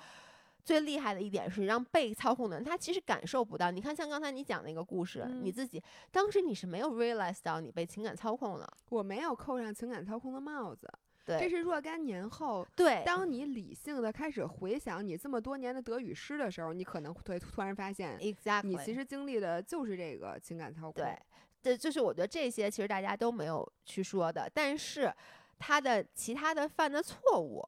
[0.65, 3.71] 最厉害的一点是让被操控的人他其实感受不到。
[3.71, 8.71] 你看，像刚才你讲那个故事，你嗯自己当时你是没有 realize 到你被情感操控了。
[8.91, 10.91] 我没有扣上情感操控的帽子，
[11.27, 21.05] 这是若干年后，对，当你理性的开始回想你这么多年的德语诗的时候，你可能会突然发现，exactly 你其实经历的就是这个情感操控。
[21.05, 21.19] 对，
[21.63, 25.13] 这就是我觉得这些其实大家都没有去说的，但是
[25.59, 27.63] 他的其他的犯的错误、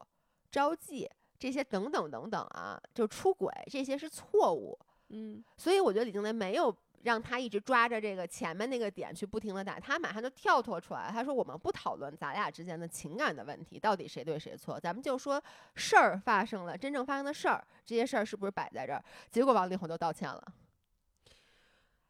[0.51, 1.07] 招妓
[1.41, 4.77] 这些等等等等啊，就出轨这些是错误，
[5.09, 6.75] 嗯，所以我觉得李静蕾没有。
[7.03, 11.09] 让他一直抓着这个前面那个点去不停的打，他马上就跳脱出来。
[11.11, 20.53] 他说：“我们不讨论咱俩之间的情感的问题，到底谁对谁错，咱们就说事儿发生了，真正发生的事儿，这些事儿是不是摆在这儿？”结果王力宏就道歉了。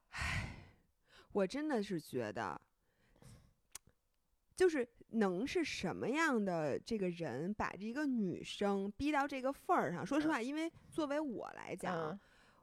[0.09, 0.57] 唉
[1.31, 2.59] 我真的是觉得，
[4.57, 10.05] 就是能是什么样的这个人把这个女生逼到这个份儿上？
[10.05, 12.19] 说实话，因为作为我来讲，嗯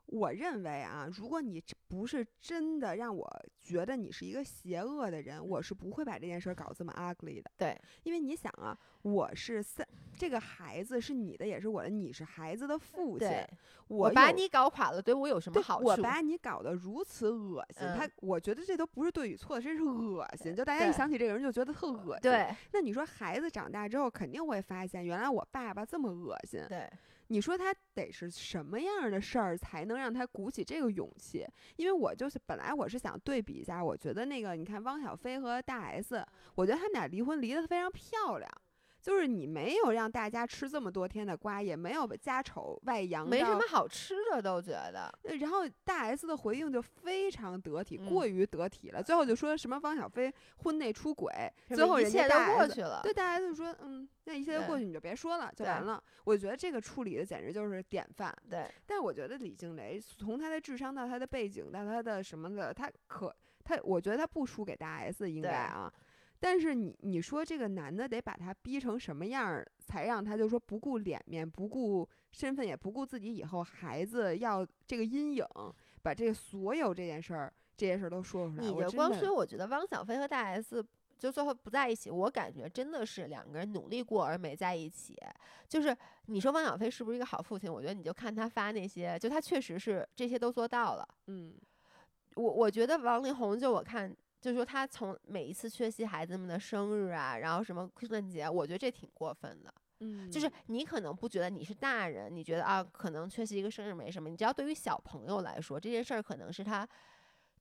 [0.09, 3.29] 我认为啊，如果你不是真的让我
[3.63, 7.51] 觉得你是一个邪恶的人，我是不会把这件事儿搞这么 ugly 的。
[7.57, 9.87] 对，因为你想啊，我是三，
[10.17, 13.47] 这个孩子是你的，也是我的，你是孩子的父亲对，，
[13.89, 15.89] 我有把你搞垮了，对我有什么好处？
[15.89, 20.55] 我把你搞得如此恶心，他嗯我觉得这都不是对与错，真是恶心。
[20.57, 26.63] 就大家一想起这个人就觉得特恶心。，对那你说孩子长大之后肯定会发现，原来我爸爸这么恶心。
[26.67, 26.91] 对
[27.29, 31.47] 你说他得是什么样的事儿才能让他鼓起这个勇气？
[31.77, 36.25] 因为我就是本来我是想对比一下，我觉得那个你看汪小菲和大 S，
[36.55, 38.51] 我觉得他们俩离婚离得非常漂亮。
[39.01, 45.13] 就是你没有让大家吃这么多天的瓜，也没有家丑外扬，没什么好吃的都觉得。
[45.39, 49.03] 然后大 S 的回应就非常得体，嗯过于得体了。
[49.03, 51.33] 最后就说什么汪小菲婚内出轨，
[51.69, 53.01] 最后一切都人家大过去了。
[53.03, 56.03] 对大 S 就说，嗯，那一切都过去，你就别说了，就完了。
[56.25, 58.35] 我觉得这个处理的简直就是典范。
[58.51, 63.35] 对，但我觉得李静蕾从她的智商到她的背景到她的什么的，她可
[63.65, 65.93] 她，我觉得她不输给大 S 应该啊。
[66.41, 75.45] 但是你你说这个男的得把他逼成什么样儿，才让他就说不顾脸面、不顾身份，也不顾自己以后孩子要这个阴影，
[76.01, 78.63] 把这个所有这件事儿这些事儿都说出来。
[78.63, 80.85] 你的光，所以我觉得汪小菲和大 S
[81.19, 85.17] 就最后不在一起，我感觉真的是两个人努力过而没在一起。
[85.69, 87.73] 就是你说汪小菲是不是一个好父亲？
[87.73, 91.09] 我觉得你就看他发那些，就他确实是这些都做到了。
[91.27, 91.55] 嗯，
[92.37, 94.17] 我我觉得王力宏就我看。
[94.41, 99.75] 就说他从每一次缺席孩子们的生日啊，然后什么圣诞节，我觉得这挺过分的。
[100.01, 104.29] 嗯，就是你可能不觉得你是大人，你觉得啊，可能缺席一个生日没什么。
[104.29, 106.89] 你知道，对于小朋友来说，这件事儿可能是他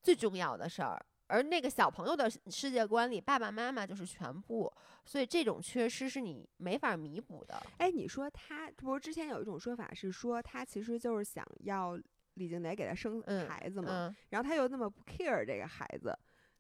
[0.04, 1.04] 最重要的事儿。
[1.30, 4.72] 而那个小朋友的世界观里，爸爸妈妈就是全部，
[5.04, 7.62] 所以这种缺失是你没法弥补的。
[7.80, 12.00] 哎，你说他不是之前有一种说法是说他其实就是想要
[12.36, 16.18] 李静蕾给他生嗯孩子嘛，嗯，然后他又那么不 care 这个孩子，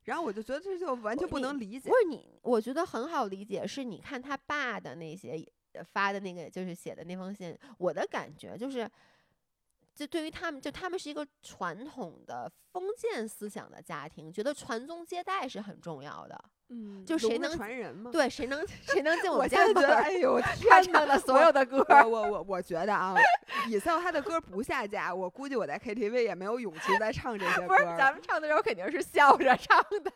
[0.07, 1.95] 然后我就觉得这就完全不能理解不。
[1.95, 5.41] 是你，我觉得很好理解，是你看他爸的那些
[5.71, 8.89] 呃发的那个，就是写的那封信，我的感觉就是。
[9.97, 16.39] 就对于他们，就他们是一个传统的封建思想的家庭，觉得传宗接代是很重要的。
[16.69, 18.11] 嗯就谁能传人吗？
[18.11, 20.99] 对，谁能 谁能进我们现在觉得，哎呦他 天哪！
[20.99, 23.15] 唱的所有的歌我，我我我觉得啊，
[23.69, 30.11] 以后他的歌不下架，我估计我在 KTV 也没有勇气再唱这些歌不是咱们唱的时候肯定是笑着唱的。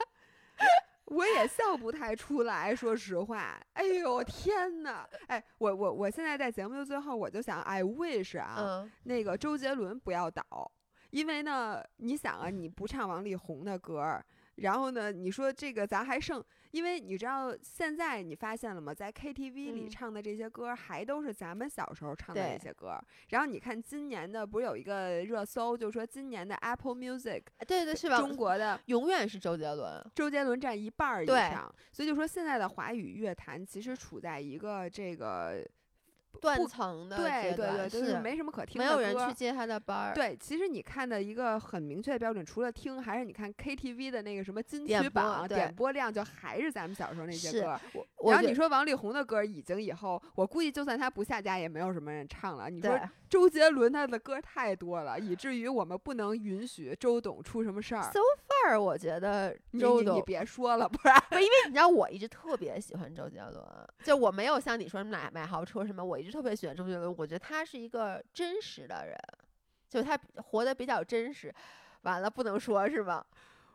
[1.12, 3.62] 我也笑不太出来，说实话。
[3.74, 5.05] 哎呦天哪！
[5.28, 10.72] 哎，我我我现在在节目的最后，我就想，I wish 啊，嗯，那个周杰伦不要倒，
[11.09, 16.41] 因为呢，你想啊，你不唱王力宏的歌儿，然后呢，你说这个咱还剩，
[16.72, 18.94] 因为你知道现在你发现了吗？
[18.94, 23.04] 在 KTV 里嗯唱的这些歌儿，还都是咱们小时候唱的那些歌儿。
[23.30, 28.18] 然后你看今年的不是有一个热搜，就说今年的 Apple Music 对对是吧？
[28.18, 30.04] 中国的永远是周杰伦。
[30.16, 35.66] 周杰伦占一半儿以上，所以就说现在的华语乐坛其实处在一个这个
[36.40, 40.14] 断层的对阶段对对，就是没什么可听的歌有人去接他的班儿。
[40.14, 47.80] 对，其实你看的一个很明确的标准，除了听，还是你看 KTV 的那个什么金曲榜对点播量，就还是咱们小时候那些歌。
[48.26, 52.70] 然后你说王力宏的歌已经以后，我估计就算他不下架，也没有什么人唱了。
[52.70, 58.04] 你说周杰伦他的歌太多了，以至于我们不能允许周董出什么事儿。
[58.04, 58.20] so
[58.66, 63.64] far，我觉得周董别说了， 不然不因为你知道，我一直特别喜欢周杰伦，
[64.03, 67.14] 就我没有像你说买买豪车什么，我一直特别喜欢周杰伦。
[67.18, 69.18] 我觉得他是一个真实的人，
[69.89, 71.53] 就他活得比较真实。
[72.03, 73.24] 完了，不能说是吗？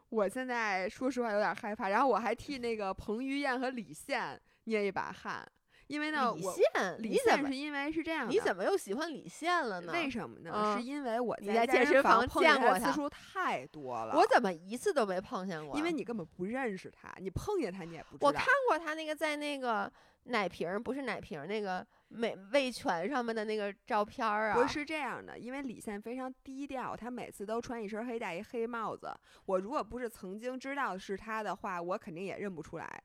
[0.08, 1.88] 我现在说实话有点害怕。
[1.88, 5.46] 然后我还替那个彭于晏和李现捏一把汗，
[5.88, 9.92] 因为呢，我李现，李现是因为是这样的，你怎么又喜欢李现了呢？
[9.92, 10.50] 为什么呢？
[10.54, 14.16] 嗯是因为我你在健健身房碰见见过次数太多了。
[14.16, 15.76] 我怎么一次都没碰见过？
[15.78, 18.26] 因为你根本不认识他，你碰见他你也不知道。
[18.26, 19.90] 我看过他那个在那个
[20.24, 24.60] 奶瓶儿，不是奶瓶儿，那个美味全上面的那个照片儿啊。
[24.60, 29.14] 不是这样的，因为李现非常低调，他每次都穿一身黑，戴一黑帽子。
[29.44, 33.02] 我如果不是曾经知道是他的话，我肯定也认不出来。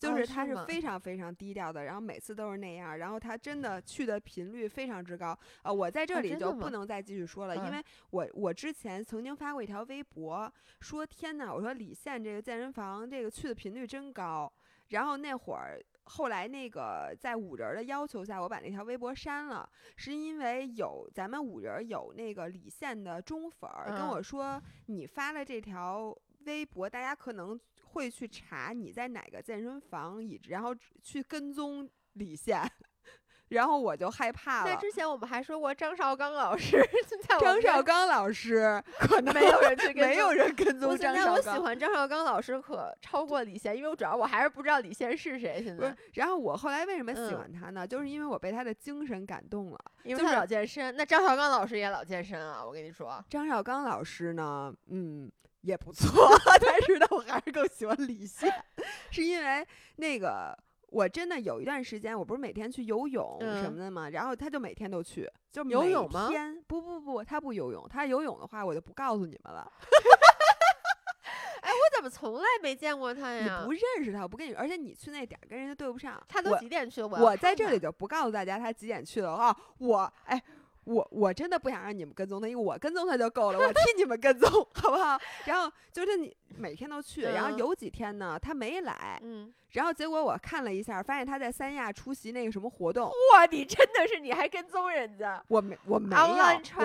[0.00, 5.38] 就哦是他是非常非常低调的，然后每次都是那样，然后他真的去的频率非常之高。
[5.62, 14.50] 呃，我在这里就不能再继续说了，因嗯为我我之前曾经发过一条微博，说天呐，我说李现这个健身房这个去的频率真高。
[14.88, 26.12] 然后那会儿后来那个在五人儿的要求下，我把那条微博删了，是因为有咱们五人儿有那个李现的忠粉儿跟嗯我说，你发了这条
[26.46, 27.56] 微博，大家可能
[27.92, 32.60] 会去查你在哪个健身房，以然后去跟踪李现，
[33.48, 34.70] 然后我就害怕了。
[34.70, 36.80] 那之前我们还说过张绍刚老师，
[37.28, 41.62] 在张绍刚老师 可能没有人去跟没有踪人跟踪我现在我喜张绍刚。
[41.64, 45.62] 欢张绍刚老师可超过李现，因为我主要我还是不知道李现是谁。
[45.62, 47.86] 现在，然后我后来为什么喜嗯欢他呢？
[47.86, 49.78] 就是因为我被他的精神感动了。
[50.04, 53.22] 因为他就是老健身，那张绍刚老师也老健身啊，我跟你说。
[53.28, 55.30] 张绍刚老师呢，嗯，
[55.62, 56.10] 也不错，
[56.60, 58.52] 但是呢，我还是更喜欢李现，
[59.10, 60.56] 是因为那个
[60.88, 69.70] 我真的有一段时间，我不是每天去游泳嗯什么的嘛，然后他就每天都去，就游每泳吗天不不不，他不游泳，他游泳的话我就不告诉你们了，
[71.62, 73.72] 哎我怎么从来没见过他呀你呀不？
[73.72, 76.20] 认识他，我不跟你，而且你去那点儿跟人家对不上。
[76.26, 77.02] 他都我几点去？
[77.02, 79.54] 我我在这里就不告诉大家他几点去了啊！
[79.78, 80.42] 我哎，
[80.90, 85.18] 我我真的不想让你们跟踪他，因为我跟踪他就够了，我替你们跟踪，好不好？
[85.46, 95.42] 然后就是你每天都去，然后嗯有几天呢他没来，嗯，然后结果我看了一下，发现他在三亚出席那个什么活动，哇，你真的是你还跟踪人家？
[95.48, 96.22] 我没我没有，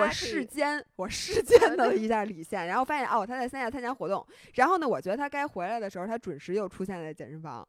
[0.00, 7.66] 我事 tracking 先我事先的了一下李现，然后发现哦他在三亚参加活动，然后呢，我觉得他该回来的时候，他准时又出现在健身房。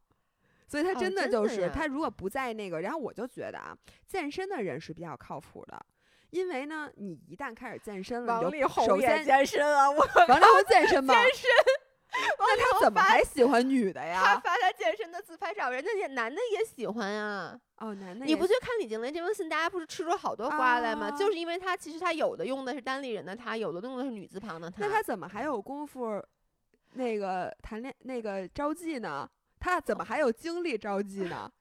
[0.70, 3.74] 所以他哦真的就是他，如果不在那个，然后我就觉得啊，
[4.06, 5.86] 健身的人是比较靠谱的，
[6.30, 9.98] 因为呢，你一旦开始健身了，首宏也先健身了，我
[10.28, 11.14] 王力宏健身吗？
[11.14, 11.50] 健身。
[12.40, 14.40] 那他宏怎么还喜欢女的呀他？
[14.40, 17.60] 发他健身的自拍照，人家也男的也喜欢呀。
[17.78, 21.10] 哦，男的你不去看李静蕾这封信，大家不是吃出好多瓜来吗？
[21.10, 24.78] 啊就是因为他其实他有的用的是单立人的他，有的用的是女字旁的他。
[24.80, 26.24] 那他怎么还有功夫
[26.94, 29.30] 那个谈恋那个招妓呢？
[29.60, 31.52] 他怎么还有精力招妓呢？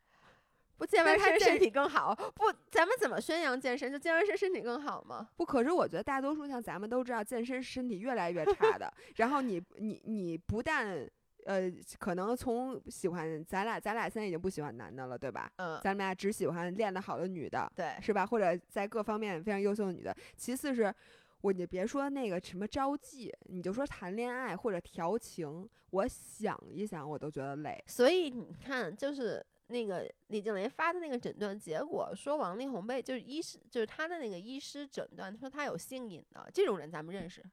[0.77, 2.15] 不健完身身体更好？
[2.15, 3.91] 不，咱们怎么宣扬健身？
[3.91, 5.29] 就健完身身体更好吗？
[5.37, 8.93] 不，可是我觉得大多数像咱们都知道，健身身体越来越差的。
[9.17, 11.09] 然后你你你不但
[11.45, 15.51] 呃，可能从喜欢咱俩，咱俩现在已经不喜欢男的了，对吧？
[15.57, 18.27] 嗯，咱们俩只喜欢练得好的女的，对，是吧？
[18.27, 20.15] 或者在各方面非常优秀的女的。
[20.37, 20.93] 其次是，
[21.41, 27.81] 我你别说那个什么招妓，你就说谈恋爱或者调情，我想一想我都觉得累。
[27.87, 37.45] 所以你看，就是那个李静蕾发的那个诊断结果，说王力宏被就是医师，就是他的那个医师诊断说他有性瘾的，这种人咱们认识，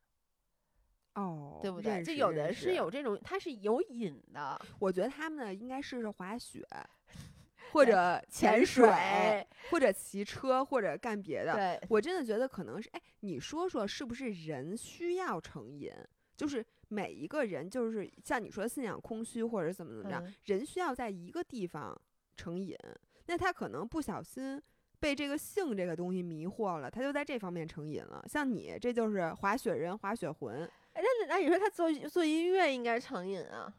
[1.15, 2.03] 哦对不对？
[2.03, 6.63] 就有的人是有这种，他是有瘾的，我觉得他们呢应该试试滑雪，
[7.71, 11.53] 或者潜水，水，或者骑车，或者干别的。
[11.55, 15.91] 对，我真的觉得可能是，哎，你说说是不是人需要成瘾？
[16.35, 21.99] 就是每一个人，就是像你说的信仰空虚，或者怎么怎么样，嗯人需要在一个地方
[22.37, 22.77] 成瘾，
[23.25, 24.61] 那他可能不小心。
[24.99, 28.23] 被这个性这个东西迷惑了，他就在这方面成瘾了。
[28.25, 30.63] 像你，这就是滑雪人、滑雪魂，
[30.93, 33.75] 哎，那那你说他做做音乐应该成瘾啊？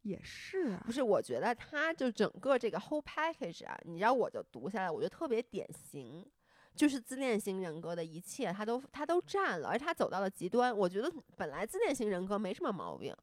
[0.00, 0.90] 也是啊不。
[0.90, 6.26] 是，我觉得他就整个这个 whole package 啊，你知道，我就读下来，我觉得特别典型，
[6.74, 10.76] 就是自恋型人格的一切，他都他都占了，而他走到了极端。
[10.76, 13.14] 我觉得本来自恋型人格没什么毛病，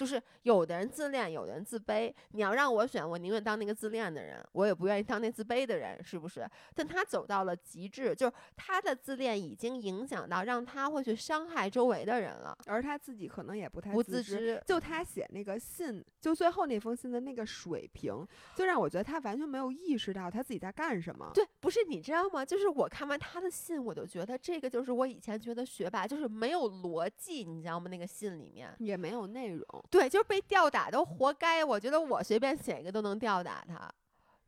[0.00, 2.10] 就是有的人自恋，有的人自卑。
[2.30, 6.48] 你要让我选，我宁愿当那个自恋的人，我也不愿意当那自卑的人，是不是？
[6.74, 14.62] 但他走到了极致，就是他的自恋已经影响到让他会去伤害周围的人了，而他自己可能也不太不自自知。
[14.66, 18.26] 就他写那个信，就最后那封信的那个水平，
[18.56, 21.30] 就让我觉得他完全没有意识到他自己在干什么。
[21.34, 22.42] 对，不是你知道吗？
[22.42, 27.90] 就是我看完他的信，我就觉得这个就是我以前觉得学霸就是没有逻辑，你知道吗？
[27.90, 29.66] 那个信里面，也没有内容。
[29.90, 31.64] 对，就是被吊打都活该。
[31.64, 33.92] 我觉得我随便写一个都能吊打他，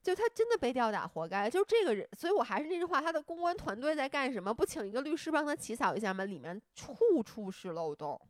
[0.02, 1.50] 就他真的被吊打活该。
[1.50, 4.54] 就这个人，所以我还是那句话，他的公关团队在干什么？
[4.54, 6.24] 不请一个律师帮他起草一下吗？
[6.24, 8.20] 里面处处是漏洞。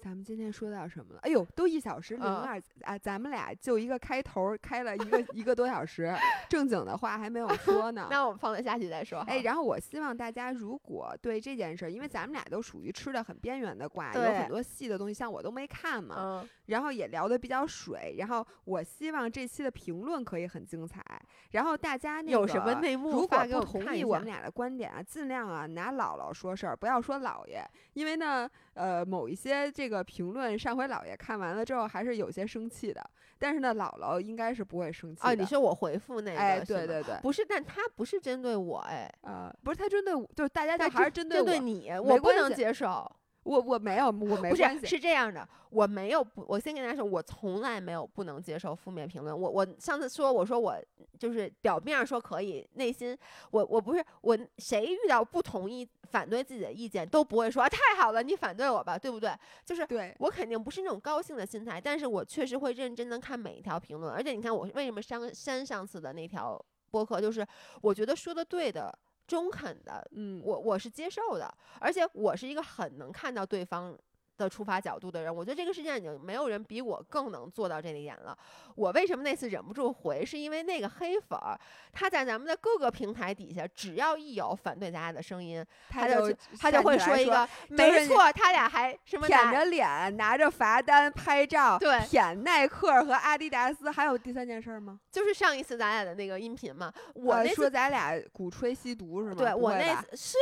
[0.00, 1.20] 咱们今天说到什么了？
[1.22, 2.98] 哎呦，都一小时零嗯二、啊！
[2.98, 6.14] 咱们俩就一个开头开了一个一个多小时，
[6.48, 8.08] 正经的话还没有说呢。
[8.10, 9.20] 那我们放在下期再说。
[9.20, 21.04] 哎，，然后我希望大家如果对这件事儿，因为咱们俩都属于吃的很边缘的瓜，有很多细的东西，像我都没看嘛，嗯，然后也聊得比较水，然后我希望这期的评论可以很精彩，
[21.50, 33.04] 然后大家那有什么个内幕如果不同意我们俩的观点啊，尽量啊拿姥姥说事儿，不要说姥爷，因为呢，呃，某一些这个评论，上回姥爷看完了之后还是有些生气的，
[33.38, 35.28] 但是呢，姥姥应该是不会生气的。
[35.28, 36.38] 哦，你说我回复那个？
[36.38, 43.10] 哎，对对对，不是，但他不是针对我，哎，呃，不是他针对我，就是大家就他还是针对，针对你，我不能接受。
[43.42, 49.38] 我我没有，我没不关系，是，是这样的，我没有不，我先跟大家说，我从来没有不能接受负面评论。
[49.38, 50.76] 我我上次说，我说我
[51.18, 53.16] 就是表面上说可以，内心
[53.50, 59.32] 我我不是我，谁遇到不同意、反对自己的意见，都不会说、啊、太好了，你反对我吧，对不对？
[59.64, 64.12] 就是对，我肯定不是那种高兴的心态，但是我确实会认真的看每一条评论。
[64.12, 67.46] 而且你看，我为什么删删上次的那条播客，就是
[67.80, 68.96] 我觉得说的对的、
[69.30, 73.96] 中肯的，嗯，我我是接受的，而且我是一个很能看到对方
[74.40, 78.36] 的出发角度的人，我觉得这个世界上已经没有人比我更能做到这一点了。
[78.74, 81.58] 我为什么那次忍不住回，是因为那个黑粉儿
[81.92, 94.98] 他在咱们的各个平台底下，只要一有反对咱俩的声音，他就他就会说一个，没错，他俩还什么舔着脸拿着罚单拍照，对，舔耐克和阿迪达斯，还有第三件事吗？
[95.10, 99.34] 就是上一次咱俩的那个音频嘛，我说咱俩鼓吹吸毒是吗？
[99.36, 100.36] 对我那次是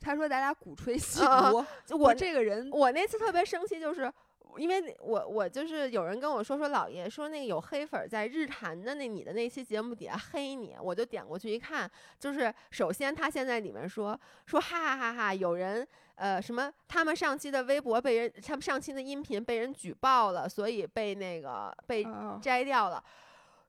[0.00, 4.12] 他说咱俩鼓吹吸毒，我这个人，我那次特别生气，就是。
[4.56, 11.90] 因为我我就是有人跟我说说老爷说那个有黑粉在日坛的那你的那期节目底下黑你，我就点过去一看，
[12.20, 14.16] 就是首先他现在里面说
[14.46, 15.84] 说哈哈哈哈，有人
[16.14, 22.06] 呃什么他们上期的微博被人他们上期的音频被人举报了，所以被那个被
[22.40, 23.02] 摘掉了。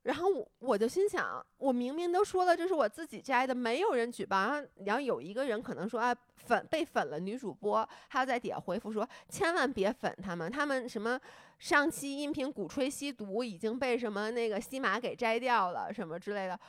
[0.05, 4.37] 然后我我就心想，我明明都说了这是我自己摘的，没有人举报。
[4.37, 11.19] 然后然后有一个人可能说啊粉被粉了女主播，他要在底下回复说千万别粉他们，他们什么
[11.57, 16.59] 上期音频鼓吹吸毒已经被什么那个西马给摘掉了什么之类的。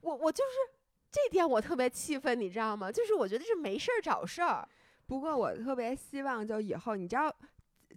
[0.00, 0.72] 我我就是
[1.10, 2.92] 这点我特别气愤，你知道吗？
[2.92, 4.68] 就是我觉得是没事儿找事儿。
[5.04, 7.34] 不过我特别希望就以后你知道，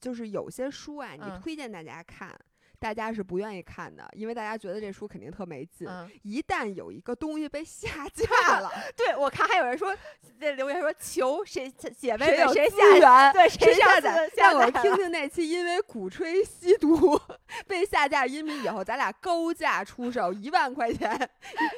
[0.01, 2.35] 就是有些书啊，你推荐大家看。
[2.79, 5.87] 大家是不愿意看的，因为大家觉得这书肯定特没劲。
[6.23, 9.95] 一旦有一个东西被下架了， 对我看还有人说
[10.39, 17.19] 在留言说求谁姐妹们谁下载，对谁下载，让我听听那期因为鼓吹吸毒
[17.67, 21.29] 被下架音频以后，咱俩高价出手一万块钱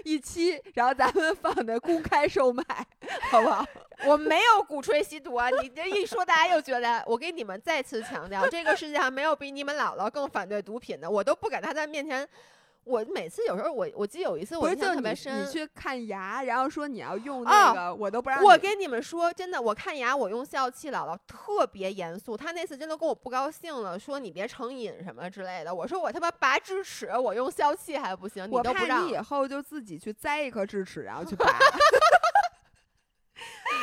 [0.04, 2.64] 一期，然后咱们放在公开售卖，
[3.30, 3.66] 好不好？
[4.06, 5.50] 我没有鼓吹吸毒啊！
[5.50, 12.28] 你这一说，大家又觉得我给你们再次强调，这个世界上没有比你们姥姥更反对毒品的，我都不敢他在面前。
[12.84, 18.42] 我每次有时候我我记得有一次我印象特别深，你去看牙，然后说你要用那个，我都不让。
[18.42, 25.76] 我跟你们说，真的，我看牙我用笑气，姥姥特别严肃，她那次真的跟我不高兴了，说你别成瘾什么之类的。
[25.76, 29.06] 我说我他妈拔智齿，我用笑气还不行，你都不让。
[29.06, 31.46] 你以后就自己去栽一颗智齿，然后去拔。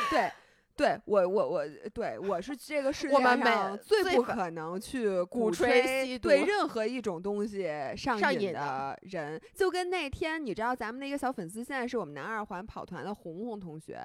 [0.08, 0.32] 对，
[0.76, 9.40] 对我我我，对我是这个世界上最不可能去鼓吹对任何一种东西上瘾的人。
[9.54, 14.00] 就跟那天，你知道咱们那个小粉丝，现在是我们南二环跑团的红红同学，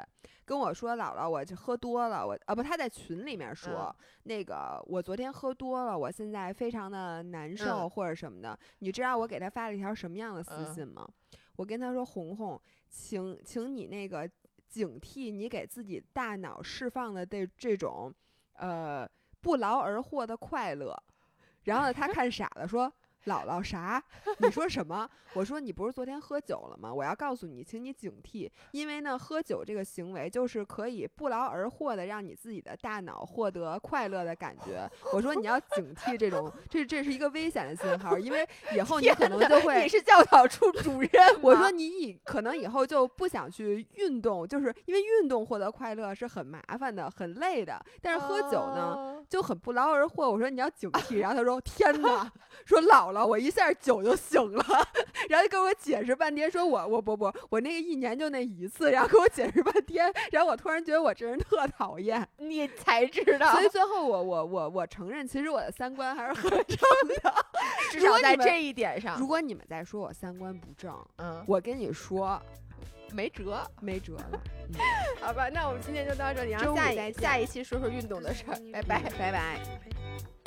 [0.46, 8.58] 跟我说：“姥姥，我就喝多了，我啊不，他在群里面说，那个我昨天喝多了，我现在非常的难受或者什么的。
[8.78, 11.08] 你知道我给他发了一条什么样的私信吗？
[11.56, 14.30] 我跟他说：红红，请请你那个。”
[14.70, 18.14] 警惕你给自己大脑释放的这这种，
[18.54, 19.10] 呃，
[19.42, 20.96] 不劳而获的快乐，
[21.64, 22.94] 然后他 看傻了，说。
[23.26, 24.02] 姥姥啥？
[24.40, 25.10] 你说什么？
[25.34, 26.92] 我说你不是昨天喝酒了吗？
[26.92, 34.90] 我要告诉你，请你警惕，因为呢，喝酒这个行为就是可以不劳而获的让你自己的大脑获得快乐的感觉。
[35.14, 39.84] 我说你要警惕这种，这这是一个危险的信号，因为以后你可能就会。
[39.84, 41.12] 你是教导处主任？
[41.44, 50.28] 我说你以可能以后就不想去运动，就是因为运动获得快乐是很麻烦的、很累的，但是喝酒呢就很不劳而获。
[50.32, 52.32] 我说你要警惕，然后他说天哪，
[52.66, 53.09] 说老。
[53.12, 54.66] 了，我一下酒就醒了，
[55.30, 63.52] 然后就跟我解释半天，说我我不不，我那个一年就那一次，然后跟我解释半天，然后我突然觉得我这人特讨厌，你才知道。
[63.54, 66.78] 所以最后我我我我承认，其实我的三观还是很正
[67.24, 67.34] 的，
[67.92, 69.20] 至少在这一点上。
[69.20, 72.42] 如果你们在说我三观不正，嗯，我跟你说，
[73.14, 74.42] 没辙，没辙了。
[75.20, 80.39] 好吧，那我们今天就到这里，然后下一下一期说说运动的事儿，拜拜拜拜。